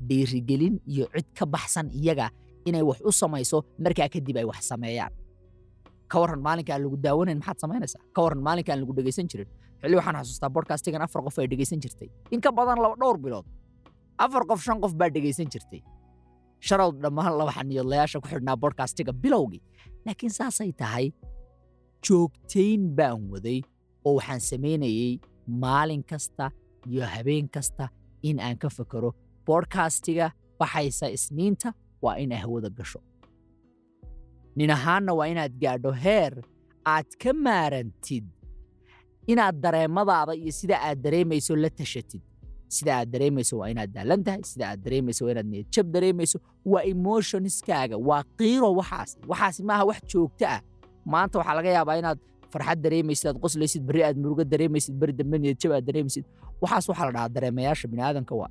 dhiirigelin 0.08 0.74
iyo 0.92 1.04
cid 1.14 1.28
ka 1.38 1.44
baxsan 1.54 1.86
iyaga 2.00 2.26
inay 2.68 2.82
wax 2.90 2.98
u 3.04 3.10
samayso 3.12 3.58
markaa 3.84 4.08
kadib 4.14 4.36
ay 4.36 4.44
wax 4.50 4.60
sameeyaan. 4.72 5.12
Ka 6.10 6.16
warran 6.20 6.40
maalinka 6.46 6.78
lagu 6.78 6.96
daawanayn 7.04 7.38
maxaad 7.40 7.58
samaynaysaa? 7.64 8.02
Ka 8.14 8.20
warran 8.24 8.42
maalinka 8.46 8.72
lagu 8.76 8.92
dhegaysan 8.96 9.26
jirin. 9.30 9.48
Xilli 9.82 9.96
waxaan 9.98 10.16
xasuustaa 10.20 10.50
bodcastigan 10.56 11.02
afar 11.06 11.20
qof 11.26 11.36
ay 11.38 11.46
dhegaysan 11.52 11.80
jirtay. 11.82 12.08
In 12.30 12.40
ka 12.40 12.50
badan 12.52 12.78
laba 12.84 12.94
dhowr 13.00 13.18
bilood 13.24 13.46
afar 14.24 14.42
qof 14.50 14.60
shan 14.66 14.78
qof 14.82 14.92
baa 15.00 15.08
dhegaysan 15.14 15.48
jirtay. 15.52 15.80
Sharowd 16.66 16.96
dhammaan 17.02 17.34
laba 17.38 17.52
xaniyoodlayaasha 17.58 18.20
ku 18.22 18.28
xidhnaa 18.32 18.56
bodcastiga 18.62 19.12
bilowgii. 19.22 19.62
Laakiin 20.06 20.30
saasay 20.38 20.70
tahay 20.80 21.06
joogtayn 22.06 22.82
baan 22.96 23.20
waday 23.32 23.60
oo 24.04 24.14
waxaan 24.18 24.40
samaynayey 24.40 25.18
maalin 25.46 26.04
kasta 26.10 26.50
iyo 26.90 27.06
habeen 27.06 27.48
kasta 27.54 27.88
in 28.22 28.38
aan 28.40 28.58
ka 28.58 28.68
fakero 28.68 29.10
bodcastiga 29.46 30.30
baxaysa 30.58 31.06
isniinta 31.16 31.72
waa 32.02 32.16
inay 32.22 32.38
hawada 32.44 32.68
gasho. 32.78 33.00
Nin 34.56 34.70
ahaanna 34.76 35.12
waa 35.18 35.28
inaad 35.32 35.54
gaadho 35.62 35.92
heer 36.04 36.34
aad 36.94 37.08
ka 37.22 37.32
maarantid 37.32 38.24
inaad 39.26 39.56
dareemadaada 39.64 40.34
iyo 40.34 40.52
sida 40.52 40.76
aad 40.86 40.98
dareemayso 41.04 41.56
la 41.56 41.70
tashatid. 41.70 42.20
Sida 42.68 42.92
aad 42.98 43.08
dareemayso 43.12 43.54
waa 43.60 43.68
inaad 43.72 43.90
daalan 43.94 44.20
tahay 44.26 44.42
sida 44.50 44.64
aad 44.70 44.80
dareemayso 44.84 45.24
waa 45.24 45.32
inaad 45.34 45.46
niyadjab 45.52 45.86
dareemayso 45.94 46.38
waa 46.72 46.82
emotionskaaga 46.92 47.96
waa 48.08 48.22
qiiro 48.38 48.68
waxaasi 48.80 49.14
waxaasi 49.30 49.60
maaha 49.68 49.84
wax 49.90 50.00
joogto 50.12 50.46
ah. 50.54 50.60
Maanta 51.12 51.38
waxaa 51.38 51.54
laga 51.58 51.70
yaabaa 51.76 51.96
inaad 52.02 52.18
farxad 52.52 52.78
dareemaysid 52.84 53.26
aad 53.30 53.38
qoslaysid 53.44 53.82
berri 53.88 54.02
aad 54.08 54.16
murugo 54.22 54.44
dareemaysid 54.52 54.94
berri 55.00 55.12
dambe 55.20 55.36
niyadjab 55.42 55.72
aad 55.78 55.84
dareemaysid. 55.88 56.24
Waxaas 56.62 56.84
waxaa 56.90 57.06
la 57.08 57.12
dhahaa 57.16 57.28
dareemayaasha 57.36 57.86
biniaadanka 57.92 58.34
waa 58.40 58.50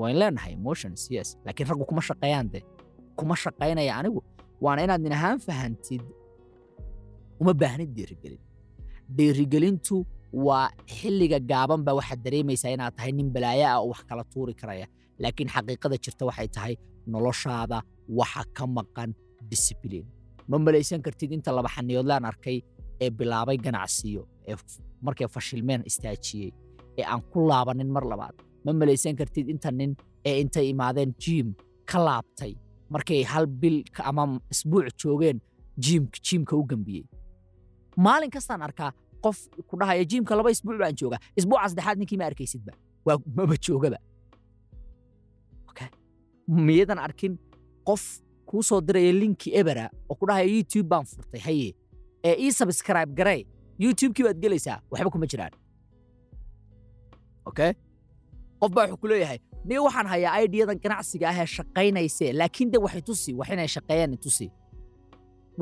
waan 0.00 0.16
leenahay 0.20 0.52
emotions 0.60 1.00
yes. 1.14 1.28
laakiin 1.44 1.68
raggu 1.70 1.84
kuma 1.90 2.02
shaqeeyaan 2.08 2.46
de 2.54 2.60
kuma 3.18 3.34
shaqaynaya 3.44 3.92
anigu 4.00 4.20
waana 4.64 4.80
inaad 4.86 5.00
nin 5.06 5.12
ahaan 5.18 5.38
fahantid 5.46 6.02
uma 7.40 7.52
baahnid 7.62 7.90
dhiirigelin 7.96 8.40
dhiirigelintu 9.16 9.96
waa 10.46 10.68
xilliga 10.96 11.38
gaaban 11.50 11.80
waxaad 11.98 12.20
dareemaysaa 12.26 12.70
inaad 12.76 12.94
tahay 12.98 13.12
nin 13.18 13.28
balaayo 13.34 13.64
ah 13.72 13.78
oo 13.82 13.88
wax 13.92 14.00
kala 14.08 14.22
tuuri 14.32 14.54
karaya 14.60 14.86
laakiin 15.22 15.48
xaqiiqada 15.54 15.96
jirta 16.04 16.22
waxay 16.30 16.48
tahay 16.56 16.74
noloshaada 17.12 17.78
waxa 18.20 18.42
ka 18.56 18.64
maqan 18.76 19.10
discibliin 19.50 20.06
ma 20.50 20.56
malaysan 20.66 21.00
kartid 21.06 21.30
inta 21.36 21.50
laba 21.56 21.68
xaniyoodlaan 21.76 22.24
arkay 22.30 22.58
ee 23.04 23.10
bilaabay 23.18 23.56
ganacsiyo 23.66 24.22
ee 24.50 24.56
markay 25.06 25.28
fashilmeen 25.36 25.80
istaajiyey 25.90 26.50
ee 27.00 27.04
aan 27.12 27.20
ku 27.32 27.38
laabanin 27.50 27.90
mar 27.96 28.04
labaad 28.12 28.36
ma 28.68 28.72
malaysan 28.80 29.16
kartid 29.20 29.48
inta 29.54 29.70
nin 29.80 29.92
ee 30.28 30.36
intay 30.44 30.66
imaadeen 30.72 31.12
jiim 31.24 31.48
ka 31.90 31.98
laabtay. 32.06 32.52
Markay 32.94 33.20
hal 33.32 33.46
bil 33.46 33.78
ama 34.10 34.24
isbuuc 34.54 34.92
joogeen 35.02 35.40
jiimka 36.26 36.56
u 36.56 36.62
gambiyey. 36.70 37.04
Maalin 37.96 38.30
kastaan 38.36 38.62
arkaa 38.68 38.90
qof 39.24 39.38
ku 39.68 39.76
dhahaya 39.80 40.04
jiimka 40.10 40.36
laba 40.38 40.50
isbuuc 40.54 40.78
baan 40.82 40.94
joogaa. 41.00 41.20
Isbuuca 41.38 41.68
saddexaad 41.70 41.98
ninkii 41.98 42.18
ma 42.20 42.26
arkaysidba 42.30 42.72
waa 43.06 43.56
joogaba 43.66 43.98
miyadan 46.48 46.98
arkin 46.98 47.34
qof 47.88 48.02
kuu 48.48 48.62
soo 48.62 48.80
diraya 48.80 49.12
linki 49.12 49.50
ebera 49.60 49.90
oo 50.08 50.14
ku 50.16 50.26
dhahaya 50.28 50.48
youtube 50.56 50.88
baan 50.88 51.04
furtay 51.04 51.40
haye. 51.46 51.74
Ee 52.24 52.34
ii 52.44 52.52
subscribe 52.52 53.12
garee 53.18 53.44
youtubekii 53.78 54.24
baad 54.26 54.38
gelaysaa 54.44 54.78
waxba 54.90 55.10
kuma 55.10 55.26
jiraan. 55.26 55.52
Okay 57.48 57.72
qof 58.60 58.70
baa 58.76 58.84
wuxuu 58.86 59.00
ku 59.02 59.06
leeyahay 59.10 59.38
niyo 59.68 59.80
waxaan 59.86 60.06
hayaa 60.12 60.32
aidiyadan 60.38 60.78
ganacsiga 60.84 61.26
ah 61.30 61.36
ee 61.42 61.46
shaqaynaysee 61.56 62.30
laakiin 62.40 62.68
de 62.72 62.78
waxay 62.84 63.02
tusi 63.08 63.30
wax 63.38 63.48
inay 63.54 63.68
shaqeeyaan 63.76 64.14
tusi 64.24 64.46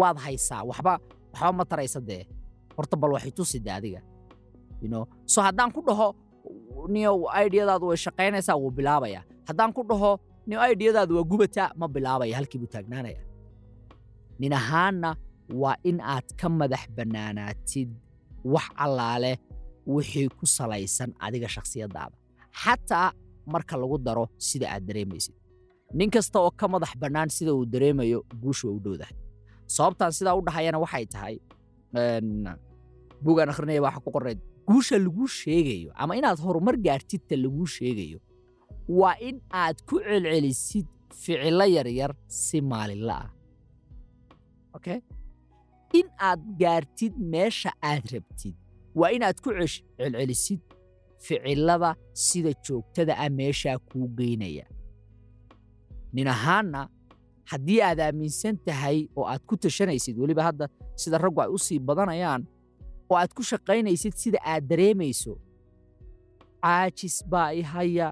waad 0.00 0.16
haysaa 0.24 0.62
waxba 0.70 0.92
waxba 1.32 1.52
ma 1.58 1.64
taraysa 1.70 2.00
dee. 2.08 2.22
Horta 2.76 2.96
bal 3.00 3.10
waxay 3.16 3.32
tusi 3.38 3.58
de 3.66 3.70
adiga. 3.78 4.00
Know? 4.90 5.04
So 5.32 5.38
haddaan 5.46 5.70
ku 5.74 5.80
dhaho 5.88 6.08
niyo 6.94 7.10
aidiyadaadu 7.38 7.84
way 7.90 7.96
shaqaynaysaa 8.06 8.56
wuu 8.62 8.70
bilaabaya. 8.78 9.20
Haddaan 9.48 9.72
ku 9.76 9.82
dhaho 9.90 10.10
niyo 10.48 10.58
aidiyadaadu 10.66 11.12
waa 11.18 11.24
gubataa 11.30 11.68
ma 11.80 11.86
bilaabaya 11.94 12.36
halkii 12.38 12.58
buu 12.60 12.70
taagnaanaya. 12.74 13.20
Nin 14.40 14.52
ahaanna 14.60 15.10
waa 15.62 15.76
in 15.90 15.98
aad 16.00 16.28
ka 16.40 16.48
madax 16.48 16.82
bannaanaatid 16.96 17.90
wax 18.54 18.66
allaale 18.84 19.32
wixii 19.94 20.28
ku 20.38 20.46
salaysan 20.46 21.10
adiga 21.26 21.48
shakhsiyaddaada 21.54 22.16
xataa 22.62 23.08
marka 23.52 23.74
lagu 23.82 23.96
daro 24.06 24.24
sida 24.48 24.66
aad 24.74 24.84
dareemaysid. 24.88 25.34
Nin 25.98 26.10
kasta 26.14 26.36
oo 26.44 26.50
ka 26.60 26.66
madax 26.72 26.92
bannaan 27.02 27.30
sida 27.36 27.52
uu 27.54 27.64
dareemayo 27.74 28.18
guushu 28.42 28.64
waa 28.68 28.76
u 28.78 28.80
dhowdahay. 28.84 29.16
Sababtaan 29.76 30.12
sidaa 30.18 30.34
u 30.38 30.42
dhahayana 30.46 30.78
waxay 30.84 31.06
tahay 31.14 31.36
buugaan 33.24 33.50
akhrinaya 33.52 33.80
waxa 33.86 34.00
ku 34.04 34.10
qornayd 34.16 34.40
guusha 34.68 34.96
laguu 35.06 35.26
sheegayo 35.40 35.90
ama 36.02 36.12
inaad 36.20 36.38
horumar 36.44 36.76
gaartidta 36.86 37.34
laguu 37.44 37.66
sheegayo 37.76 38.18
waa 39.00 39.14
in 39.28 39.36
aad 39.62 39.76
ku 39.88 39.96
celcelisid 40.06 40.86
ficilo 41.22 41.64
yaryar 41.76 42.12
si 42.28 42.58
maalinla 42.70 43.16
ah. 43.24 43.28
Okay 44.76 44.98
in 45.98 46.06
aad 46.28 46.40
gaartid 46.62 47.14
meesha 47.32 47.70
aad 47.90 48.04
rabtid 48.14 48.54
waa 49.00 49.10
inaad 49.16 49.38
ku 49.44 49.48
celcelisid 49.56 50.60
ficilada 51.26 51.90
sida 52.24 52.52
joogtada 52.64 53.12
ah 53.24 53.30
meeshaa 53.38 53.78
kuu 53.88 54.08
geynaya. 54.18 54.64
Nin 56.12 56.28
ahaanna 56.34 56.80
haddii 57.50 57.80
aad 57.88 58.00
aaminsan 58.00 58.56
tahay 58.66 58.98
oo 59.16 59.24
aad 59.32 59.42
ku 59.48 59.54
tashanaysid 59.56 60.16
weliba 60.22 60.42
hadda 60.48 60.66
sida 61.02 61.18
raggu 61.24 61.40
ay 61.42 61.48
u 61.56 61.58
sii 61.66 61.78
badanayaan 61.88 62.42
oo 63.10 63.16
aad 63.20 63.32
ku 63.36 63.42
shaqaynaysid 63.50 64.14
sida 64.22 64.38
aad 64.52 64.64
dareemayso 64.70 65.34
caajis 66.62 67.16
baa 67.30 67.50
i 67.54 67.62
haya 67.72 68.08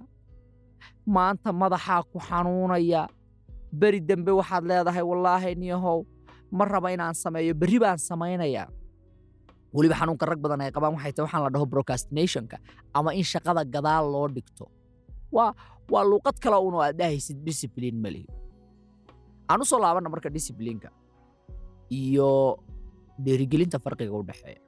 maanta 1.14 1.50
madaxaa 1.52 2.02
ku 2.12 2.18
xanuunaya 2.28 3.02
beri 3.80 4.00
dembe 4.08 4.30
waxaad 4.40 4.64
leedahay 4.70 5.02
wallaahi 5.10 5.54
niyahow 5.62 5.98
ma 6.56 6.64
raba 6.64 6.88
inaan 6.94 7.14
sameeyo 7.22 7.54
berri 7.60 7.78
baan 7.82 7.98
samaynayaa 8.08 8.68
weliba 9.74 9.94
xanuunka 10.00 10.24
rag 10.30 10.40
badan 10.44 10.60
ay 10.64 10.70
qabaan 10.76 10.94
waxay 10.96 11.12
tahay 11.12 11.24
waxaan 11.26 11.42
la 11.46 11.50
dhaho 11.54 11.66
procrastinationka 11.74 12.56
ama 12.98 13.10
in 13.18 13.24
shaqada 13.32 13.62
gadaal 13.74 14.04
loo 14.14 14.26
dhigto. 14.36 14.64
Waa 15.34 16.04
luuqad 16.10 16.36
kale 16.42 16.56
uun 16.64 16.74
oo 16.78 16.82
aad 16.86 16.96
dhahaysid 17.00 17.38
discipline 17.48 17.98
ma 18.04 18.08
lihi 18.14 18.28
aan 19.50 19.60
u 19.60 19.64
soo 19.70 19.80
laabanna 19.84 20.08
marka 20.14 20.28
disciplineka 20.36 20.88
iyo 21.90 22.30
dhiirigelinta 23.24 23.78
farqiga 23.84 24.12
u 24.14 24.22
dhexeeya. 24.28 24.60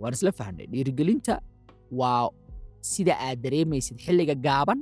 Waan 0.00 0.12
isla 0.16 0.32
fahnay 0.38 0.66
dhiirigelinta 0.72 1.34
waa 2.00 2.28
sida 2.90 3.14
aad 3.26 3.38
dareemaysid 3.44 3.96
xilliga 4.04 4.34
gaaban 4.46 4.80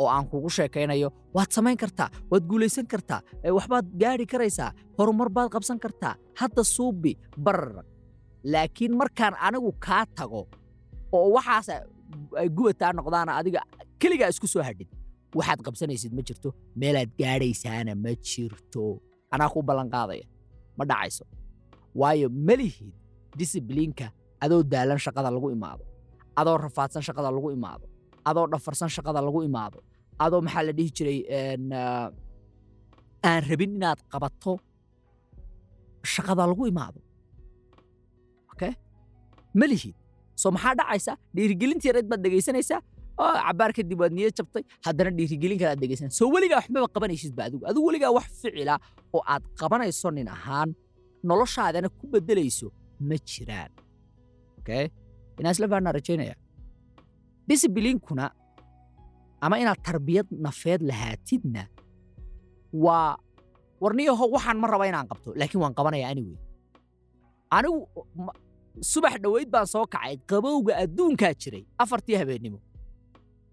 oo 0.00 0.08
aan 0.08 0.24
kugu 0.30 0.48
sheekaynayo. 0.56 1.08
Waad 1.36 1.50
samayn 1.56 1.76
kartaa 1.82 2.08
waad 2.30 2.44
guulaysan 2.50 2.86
kartaa 2.92 3.20
waxbaad 3.56 3.86
gaadhi 4.02 4.24
karaysaa 4.32 4.70
horumar 4.98 5.28
baad 5.36 5.48
qabsan 5.54 5.78
kartaa. 5.84 6.14
Hadda 6.40 6.62
suubi 6.64 7.12
bararag 7.36 7.86
laakiin 8.52 8.92
markaan 9.00 9.34
anigu 9.46 9.70
kaa 9.86 10.04
tago 10.16 10.42
oo 11.16 11.28
waxaas 11.36 11.68
ay 12.40 12.48
gubataa 12.56 12.92
noqdaana 12.98 13.32
adiga 13.40 13.60
keligaa 14.00 14.28
isku 14.32 14.46
soo 14.54 14.62
hadhin 14.68 14.88
waxaad 15.38 15.60
qabsanaysid 15.66 16.12
ma 16.16 16.22
jirto 16.28 16.48
meelaad 16.80 17.10
gaadhaysaana 17.20 17.92
ma 18.04 18.12
jirto. 18.28 18.84
Anaa 19.34 19.48
kuu 19.52 19.62
ballanqaadaya 19.68 20.24
ma 20.78 20.84
dhacayso. 20.90 21.24
Waayo 22.00 22.28
malihid 22.48 22.92
disiblinka 23.38 24.06
adoo 24.44 24.60
daalan 24.72 24.98
shaqada 25.04 25.28
lagu 25.34 25.48
imaado 25.56 25.84
adoo 26.40 26.56
rafaadsan 26.64 27.02
shaqada 27.06 27.28
lagu 27.36 27.48
imaado 27.58 27.86
adoo 28.28 28.46
dhafarsan 28.52 28.88
shaqada 28.96 29.20
lagu 29.26 29.40
imaado 29.48 29.78
adoo 30.24 30.40
maxaa 30.46 30.62
la 30.66 30.72
dhihi 30.78 30.90
jiray 30.96 31.18
aan 33.28 33.40
rabin 33.50 33.70
inaad 33.76 34.00
qabato 34.12 34.52
shaqada 36.14 36.42
lagu 36.50 36.64
imaado 36.72 37.00
okay 38.58 38.72
malihid 39.54 39.94
soo 40.42 40.50
maxaa 40.56 40.74
dhacaysa? 40.78 41.12
Dhiirigelintii 41.34 41.88
yareed 41.90 42.06
baad 42.10 42.20
dhegaysanaysaa 42.26 42.80
oo 43.22 43.32
cabaar 43.46 43.70
kadib 43.76 43.98
waad 44.02 44.12
niyad 44.18 44.34
jabtay 44.38 44.62
haddana 44.86 45.10
dhiirigelin 45.18 45.58
kale 45.60 45.70
aad 45.74 45.80
dhegaysanaysa 45.82 46.16
soo 46.20 46.28
weligaa 46.34 46.58
waxbaba 46.60 46.86
qabanaysidba 46.94 47.42
adigu. 47.48 47.62
Adigu 47.70 47.86
weligaa 47.88 48.12
wax 48.18 48.28
ficila 48.42 48.74
oo 49.16 49.22
aad 49.32 49.44
qabanayso 49.60 50.08
nin 50.16 50.28
ahaan 50.36 50.68
noloshaadana 51.28 51.88
ku 51.98 52.04
beddelayso 52.12 52.68
ma 53.08 53.16
jiraan. 53.30 53.70
Okay? 54.60 54.84
Fahnaa 55.38 55.92
rajaynaya 55.98 56.34
disciblinkuna 57.48 58.24
ama 59.44 59.54
inaad 59.62 59.80
tarbiyad 59.88 60.26
nafeed 60.46 60.80
lahaatidna 60.90 61.62
waa 62.84 63.16
warniyaho 63.82 64.24
waxaan 64.34 64.58
ma 64.62 64.66
raba 64.72 64.84
inaan 64.90 65.06
qabto 65.10 65.30
laakiin 65.40 65.60
waan 65.62 65.74
qabanaya 65.78 66.06
anyway. 66.12 66.36
Anigu 67.56 67.78
subax 68.82 69.18
dhoweyd 69.22 69.50
baan 69.50 69.66
soo 69.66 69.86
kacay 69.86 70.16
qabowga 70.30 70.76
adduunkaa 70.82 71.32
jiray 71.34 71.64
afartii 71.78 72.16
habeennimo. 72.20 72.58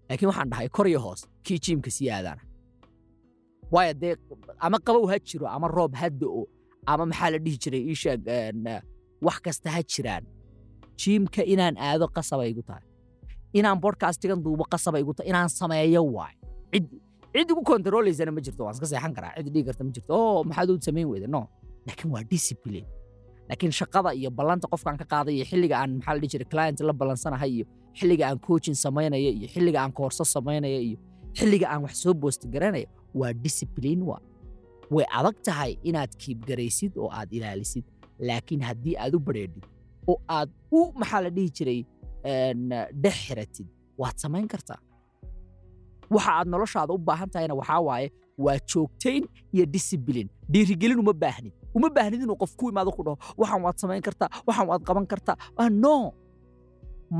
Laakiin 0.08 0.28
waxaan 0.30 0.50
dhahay 0.50 0.68
kor 0.68 0.86
iyo 0.88 1.00
hoos 1.00 1.26
kii 1.42 1.58
jiimka 1.58 1.90
sii 1.90 2.10
aadaana. 2.10 2.42
Waayo 3.72 3.94
dee 3.94 4.16
ama 4.58 4.78
qabow 4.78 5.06
ha 5.10 5.18
jiro 5.18 5.46
ama 5.48 5.68
roob 5.68 5.94
ha 5.94 6.08
da'o 6.10 6.46
ama 6.86 7.06
maxaa 7.06 7.30
la 7.30 7.38
dhihi 7.38 7.58
jiray 7.62 7.82
iisheeg 7.90 8.20
wax 9.22 9.38
kasta 9.44 9.70
ha 9.70 9.82
jiraan. 9.82 10.24
Jiimka 10.96 11.42
inaan 11.44 11.76
aado 11.78 12.06
qasabay 12.08 12.50
igu 12.50 12.62
tahay. 12.62 12.82
Inaan 13.52 13.80
bodkastigan 13.80 14.42
duubo 14.44 14.64
qasabay 14.72 15.00
igu 15.02 15.14
tahay 15.14 15.28
inaan 15.30 15.48
sameeyo 15.48 16.02
waay. 16.16 16.34
Cid 16.72 16.86
cid 17.34 17.50
igu 17.50 17.62
kontaroolaysana 17.62 18.32
ma 18.32 18.40
jirto 18.40 18.62
waan 18.64 18.74
iska 18.74 18.86
seexan 18.86 19.12
karaa. 19.16 19.34
Cid 19.36 19.48
dhigi 19.52 19.64
karta 19.68 19.84
ma 19.84 19.90
jirto. 19.90 20.10
Oo 20.14 20.44
maxaad 20.44 20.70
u 20.70 20.78
samayn 20.80 21.06
weyda? 21.10 21.26
No. 21.26 21.48
Laakiin 21.86 22.10
waa 22.14 22.22
discipline 22.24 22.86
laakiin 23.48 23.72
shaqada 23.80 24.10
iyo 24.20 24.30
ballanta 24.38 24.66
qofkaan 24.72 24.96
ka 25.00 25.04
qaaday 25.12 25.34
iyo 25.38 25.44
xilliga 25.50 25.76
aan 25.80 25.90
maxaa 25.98 26.14
la 26.14 26.20
dhihi 26.20 26.30
jiray 26.32 26.48
client 26.52 26.78
la 26.88 26.92
ballansanahay 27.00 27.50
iyo 27.56 27.64
xilliga 27.98 28.24
aan 28.28 28.38
coaching 28.46 28.76
samaynaya 28.84 29.30
iyo 29.38 29.48
xilliga 29.54 29.78
aan 29.82 29.92
koorso 29.98 30.24
samaynaya 30.34 30.80
iyo 30.88 30.96
xilliga 31.38 31.66
aan 31.72 31.80
wax 31.84 31.94
soo 32.02 32.14
boosti 32.22 32.46
garanaya 32.54 32.88
waa 33.18 33.32
discipline 33.44 34.02
waa 34.10 34.20
way 34.94 35.06
adag 35.18 35.36
tahay 35.46 35.72
inaad 35.88 36.12
kiibgaraysid 36.22 36.92
oo 37.02 37.08
aad 37.18 37.30
ilaalisid. 37.36 37.84
Laakiin 38.28 38.62
haddii 38.68 38.94
aad 39.02 39.14
u 39.14 39.20
badheedhid 39.26 39.64
oo 40.10 40.16
aad 40.36 40.50
u 40.78 40.80
maxaa 41.00 41.20
la 41.24 41.30
dhihi 41.36 41.50
jiray 41.58 41.80
dhex 43.02 43.16
xiratid 43.26 43.66
waad 44.00 44.16
samayn 44.24 44.46
kartaa. 44.52 44.78
Waxa 46.14 46.30
aad 46.38 46.48
noloshaada 46.54 46.92
u 46.94 46.98
baahan 47.08 47.30
tahayna 47.34 47.54
waxaa 47.60 47.80
waaye 47.88 48.08
waa 48.44 48.58
joogtayn 48.72 49.24
iyo 49.54 49.64
discipline. 49.66 50.28
Dhiirigelin 50.52 50.98
uma 51.02 51.12
baahnid 51.12 51.52
uma 51.76 51.88
baahnid 51.96 52.20
inuu 52.24 52.38
qof 52.42 52.52
ku 52.58 52.64
imaado 52.72 52.90
ku 52.96 53.02
dhaho 53.06 53.16
waxaan 53.40 53.60
waad 53.66 53.76
samayn 53.82 54.02
kartaa 54.08 54.28
waxaan 54.48 54.66
waad 54.70 54.82
qaban 54.88 55.06
kartaa. 55.12 55.36
No. 55.84 55.96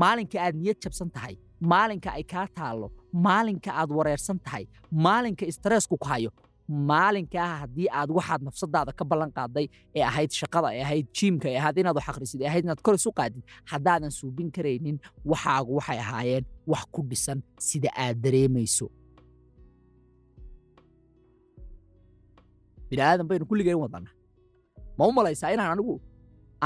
Maalinka 0.01 0.37
aad 0.45 0.55
niyad 0.61 0.77
jabsan 0.83 1.09
tahay 1.15 1.35
maalinka 1.71 2.09
ay 2.17 2.23
kaa 2.33 2.47
taallo 2.57 2.87
maalinka 3.25 3.69
aad 3.79 3.89
wareersan 3.97 4.37
tahay 4.45 4.63
maalinka 5.05 5.43
stressku 5.57 5.95
ku 6.01 6.07
hayo 6.11 6.31
maalinkaa 6.89 7.47
haddii 7.61 7.87
aad 7.99 8.09
waxaad 8.17 8.41
nafsadaada 8.47 8.91
ka 8.99 9.03
ballan 9.11 9.31
qaaday 9.37 9.65
ee 9.97 10.03
ahayd 10.09 10.31
shaqada 10.39 10.67
ee 10.77 10.83
ahayd 10.87 11.05
jiimka 11.17 11.47
ee 11.53 11.57
ahayd 11.61 11.77
inaad 11.81 11.95
wax 11.99 12.07
akhrisid 12.11 12.39
ee 12.43 12.47
ahayd 12.51 12.63
inaad 12.67 12.81
kor 12.85 12.95
isu 12.99 13.11
qaadid 13.19 13.43
haddaadan 13.71 14.11
suubin 14.19 14.49
karaynin 14.55 14.97
waxaagu 15.31 15.71
waxay 15.79 15.99
ahaayeen 16.05 16.43
wax 16.71 16.83
ku 16.95 17.01
dhisan 17.09 17.39
sida 17.67 17.89
aad 18.03 18.17
dareemayso. 18.25 18.87
Bini'aadan 22.89 23.27
baynu 23.29 23.45
kulligeen 23.49 23.79
wadana 23.83 24.09
ma 24.97 25.03
u 25.07 25.11
malaysaa 25.19 25.49
inaan 25.55 25.71
anigu 25.75 25.95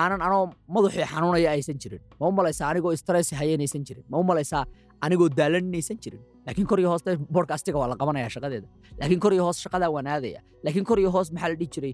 aanan 0.01 0.21
anoo 0.27 0.43
madaxii 0.75 1.05
xanuunaya 1.13 1.49
aysan 1.55 1.77
jirin. 1.81 2.01
Ma 2.19 2.25
u 2.27 2.31
malaysaa 2.39 2.67
anigoo 2.71 2.95
stress 3.01 3.27
hayanaysan 3.39 3.83
jirin. 3.87 4.03
Ma 4.11 4.17
u 4.17 4.23
malaysaa 4.29 4.63
anigoo 5.05 5.29
daalan 5.39 5.65
inaysan 5.69 5.97
jirin. 6.03 6.21
Laakiin 6.45 6.67
kor 6.69 6.79
iyo 6.81 6.89
hoos 6.91 7.03
bodcastiga 7.35 7.77
waa 7.81 7.89
la 7.91 7.95
qabanaya 8.01 8.29
shaqadeeda. 8.35 8.67
Laakiin 8.99 9.19
kor 9.23 9.33
iyo 9.35 9.43
hoos 9.47 9.57
shaqadaa 9.63 9.89
waan 9.95 10.07
aadaya 10.13 10.39
laakiin 10.63 10.85
kor 10.89 10.97
iyo 11.01 11.09
hoos 11.15 11.27
maxaa 11.33 11.49
la 11.51 11.55
dhihi 11.59 11.69
jiray? 11.75 11.93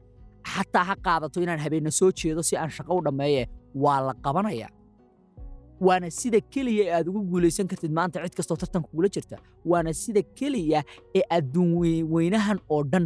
Xataa 0.54 0.84
ha 0.90 0.96
qaadato 1.06 1.38
inaan 1.46 1.60
habeenna 1.66 1.92
soo 2.00 2.10
jeedo 2.20 2.42
si 2.50 2.54
aan 2.62 2.70
shaqo 2.78 2.94
u 3.00 3.02
dhammeeye 3.06 3.44
waa 3.84 4.00
la 4.08 4.14
qabanaya. 4.26 4.68
Waana 5.88 6.08
sida 6.20 6.40
keliya 6.54 6.84
ee 6.86 6.94
aad 6.98 7.08
ugu 7.10 7.22
guulaysan 7.32 7.68
kartid 7.72 7.92
maanta 7.98 8.18
cid 8.26 8.36
kastoo 8.40 8.58
tartanka 8.62 8.88
kugula 8.92 9.10
jirta. 9.16 9.38
Waana 9.72 9.92
sida 10.04 10.22
keliya 10.40 10.80
ee 11.18 11.24
adduun 11.38 11.72
weynahan 12.14 12.60
oo 12.74 12.82
dhan 12.92 13.06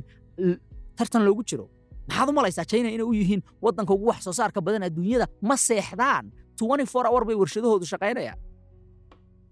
tartan 0.97 1.21
loogu 1.27 1.43
jiro 1.49 1.65
maxaad 2.07 2.29
u 2.29 2.33
malaysaa 2.39 2.65
china 2.71 2.89
inay 2.95 3.05
u 3.11 3.13
yihiin 3.21 3.41
waddanka 3.65 3.91
ugu 3.97 4.05
wax 4.11 4.19
soo 4.27 4.33
saarka 4.39 4.59
badan 4.65 4.83
adduunyada? 4.87 5.25
Ma 5.49 5.55
seexdaan. 5.67 6.25
hour 7.11 7.23
bay 7.27 7.35
warshadahoodu 7.41 7.85
shaqaynayaan. 7.93 8.39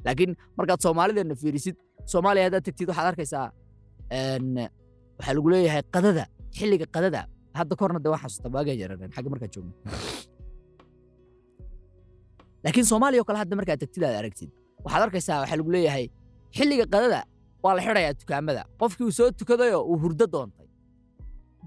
Laakiin 0.05 0.31
markaad 0.57 0.79
soomaalideenna 0.85 1.35
fiirisid 1.41 1.75
soomaaliya 2.11 2.43
haddaad 2.47 2.63
tegtid 2.67 2.87
waxaad 2.91 3.07
arkaysaa 3.11 3.45
waxaa 5.17 5.33
lagu 5.37 5.49
leeyahay 5.53 5.83
qadada 5.95 6.23
xilliga 6.57 6.85
qadada. 6.95 7.21
Hadda 7.59 7.75
korna 7.81 7.99
de 8.03 8.09
waan 8.11 8.21
xasuusta 8.23 8.47
waagaa 8.55 8.75
yarareen 8.81 9.11
xagga 9.15 9.29
markaad 9.33 9.51
joogna. 9.55 9.73
Laakiin 12.63 12.85
soomaaliya 12.91 13.21
oo 13.21 13.27
kale 13.29 13.37
hadda 13.43 13.55
markaad 13.59 13.79
tegtid 13.83 14.03
aad 14.07 14.15
aragtid 14.21 14.49
waxaad 14.85 15.03
arkaysaa 15.07 15.37
waxaa 15.41 15.57
lagu 15.61 15.71
leeyahay 15.75 16.05
xilliga 16.57 16.85
qadada 16.93 17.19
waa 17.63 17.73
la 17.77 17.81
xidhayaa 17.85 18.13
dukaamada. 18.21 18.61
Qofkii 18.81 19.05
uu 19.07 19.11
soo 19.19 19.29
tukadayoo 19.39 19.83
uu 19.91 19.97
hurdo 20.03 20.25
doontay 20.33 20.67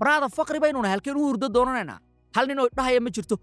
baraada 0.01 0.27
faqri 0.39 0.59
baynuna 0.65 0.89
halkeen 0.93 1.17
u 1.17 1.25
hurdo 1.29 1.47
doonanaynaa 1.57 1.99
hal 2.37 2.45
nin 2.51 2.59
oo 2.63 2.69
dhahaya 2.77 3.01
ma 3.07 3.11
jirto? 3.17 3.37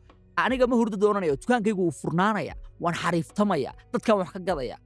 Aniga 0.43 0.65
ma 0.71 0.75
hurdo 0.79 0.97
doonanayo. 1.03 1.33
Dukaankaygu 1.41 1.81
wuu 1.85 1.91
furnaanaya 2.01 2.53
waan 2.83 2.95
xariiftamaya 3.01 3.71
dadkan 3.93 4.15
wax 4.19 4.29
ka 4.35 4.39
gadaya. 4.49 4.77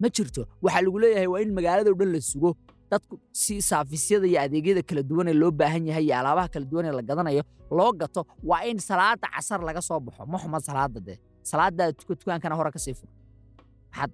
Ma 0.00 0.08
jirto 0.16 0.42
waxaa 0.64 0.82
lagu 0.86 0.98
leeyahay 1.02 1.26
waa 1.32 1.40
in 1.44 1.50
magaalada 1.58 1.90
o 1.90 1.94
dhan 2.00 2.10
la 2.14 2.20
sugo. 2.30 2.50
Dadku 2.90 3.14
si 3.32 3.54
saafisyada 3.70 4.26
iyo 4.30 4.40
adeegyada 4.44 4.82
kala 4.88 5.02
duwan 5.10 5.28
ee 5.28 5.36
loo 5.42 5.50
baahan 5.60 5.84
yahay 5.90 6.04
iyo 6.08 6.14
alaabaha 6.20 6.48
kala 6.54 6.64
duwan 6.70 6.84
ee 6.88 6.94
la 6.98 7.02
gadanayo 7.10 7.42
loo 7.78 7.90
gato 8.00 8.20
waa 8.50 8.62
in 8.70 8.78
salaada 8.88 9.26
casar 9.34 9.60
laga 9.68 9.80
soo 9.88 10.00
baxo. 10.06 10.22
Ma 10.32 10.36
xuma 10.42 10.58
salaada 10.68 11.00
dee? 11.06 11.18
Salaadaada 11.50 11.92
tuko 11.98 12.12
dukaankana 12.20 12.54
hore 12.58 12.70
ka 12.72 12.78
sii 12.84 12.94
fur 12.98 13.08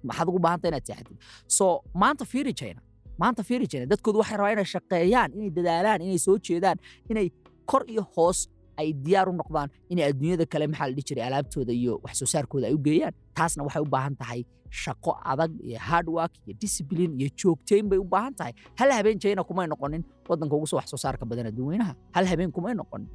maxaad 0.07 0.27
ugu 0.29 0.39
baahanta 0.45 0.67
inaad 0.71 0.85
seexatid? 0.89 1.17
So 1.57 1.65
maanta 2.01 2.23
fiiri 2.31 2.53
china 2.59 2.81
maanta 3.21 3.41
fiiri 3.47 3.67
china 3.71 3.85
dadkoodu 3.91 4.17
waxay 4.21 4.37
rabaa 4.39 4.51
inay 4.55 4.67
shaqeeyaan 4.75 5.29
inay 5.37 5.49
dadaalaan 5.57 6.01
inay 6.07 6.19
soo 6.27 6.37
jeedaan 6.47 6.77
inay 7.11 7.27
kor 7.71 7.83
iyo 7.93 8.03
hoos 8.15 8.39
ay 8.81 8.89
diyaar 9.05 9.27
u 9.29 9.33
noqdaan 9.41 9.69
inay 9.91 10.03
adduunyada 10.09 10.45
kale 10.51 10.65
maxaa 10.71 10.87
la 10.89 10.93
dhihi 10.97 11.05
jiray 11.09 11.25
alaabtooda 11.29 11.73
iyo 11.81 11.93
wax 12.05 12.13
soo 12.21 12.29
saarkooda 12.33 12.67
ay 12.69 12.73
u 12.73 12.79
geeyaan. 12.87 13.13
Taasna 13.37 13.61
waxay 13.67 13.81
u 13.81 13.89
baahan 13.95 14.15
tahay 14.21 14.41
shaqo 14.83 15.11
adag 15.31 15.51
iyo 15.69 15.79
hardwork 15.87 16.33
iyo 16.45 16.53
discipline 16.63 17.13
iyo 17.21 17.29
joogtayn 17.39 17.85
bay 17.89 17.99
u 17.99 18.03
baahan 18.03 18.33
tahay. 18.39 18.53
Hal 18.79 18.89
habeen 18.97 19.19
china 19.23 19.43
kumay 19.49 19.67
noqonin 19.67 20.03
waddanka 20.29 20.55
ugu 20.55 20.67
soo 20.67 20.77
wax 20.79 20.87
soo 20.91 20.97
saarka 21.05 21.25
badan 21.29 21.47
adduunweynaha 21.51 21.93
hal 22.15 22.25
habeen 22.31 22.51
kumay 22.51 22.73
noqonin. 22.81 23.07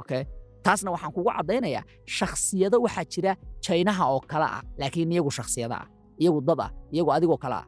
Okay 0.00 0.22
taasna 0.64 0.90
waxaan 0.94 1.12
kugu 1.16 1.30
caddaynayaa 1.36 1.84
shakhsiyado 2.18 2.76
waxaa 2.84 3.04
jira 3.12 3.32
chinaha 3.64 4.04
oo 4.14 4.20
kale 4.30 4.46
ah 4.56 4.62
laakiin 4.80 5.12
iyagu 5.12 5.30
shakhsiyada 5.38 5.76
ah 5.82 5.86
iyagu 6.22 6.40
dad 6.48 6.60
ah 6.66 6.70
iyagu 6.94 7.10
adigoo 7.16 7.38
kale 7.44 7.54
ah 7.60 7.66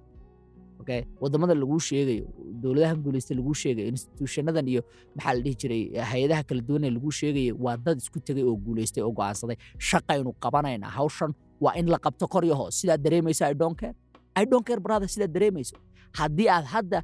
waddamada 1.23 1.55
laguu 1.63 1.81
sheegayo 1.89 2.25
dowladahan 2.63 2.99
guulaysta 3.05 3.33
laguu 3.39 3.55
sheegayo 3.63 3.87
instituushanadan 3.93 4.67
iyo 4.73 4.83
maxaa 5.17 5.35
la 5.37 5.41
dhihi 5.45 5.57
jiray 5.61 5.83
hay'adaha 6.11 6.43
kala 6.49 6.61
duwan 6.69 6.85
ee 6.85 6.91
laguu 6.97 7.11
sheegaya 7.21 7.53
waa 7.65 7.77
dad 7.87 7.99
isku 8.03 8.19
tegay 8.27 8.45
oo 8.51 8.57
guulaystay 8.67 9.03
oo 9.07 9.13
go'aansaday. 9.19 9.57
Shaqaynu 9.89 10.31
qabanaynaa 10.45 10.91
hawshan 10.99 11.33
waa 11.65 11.75
in 11.81 11.87
la 11.93 11.99
qabto 12.07 12.25
kor 12.33 12.43
iyo 12.49 12.55
hoos. 12.61 12.75
Sidaad 12.81 13.01
dareemayso 13.05 13.43
i 13.51 13.55
don't 13.63 13.77
care. 13.81 13.95
I 14.41 14.45
don't 14.51 14.65
care 14.69 14.81
brother 14.87 15.09
sidaad 15.15 15.33
dareemayso. 15.37 15.77
Haddii 16.19 16.49
aad 16.57 16.67
hadda 16.75 16.99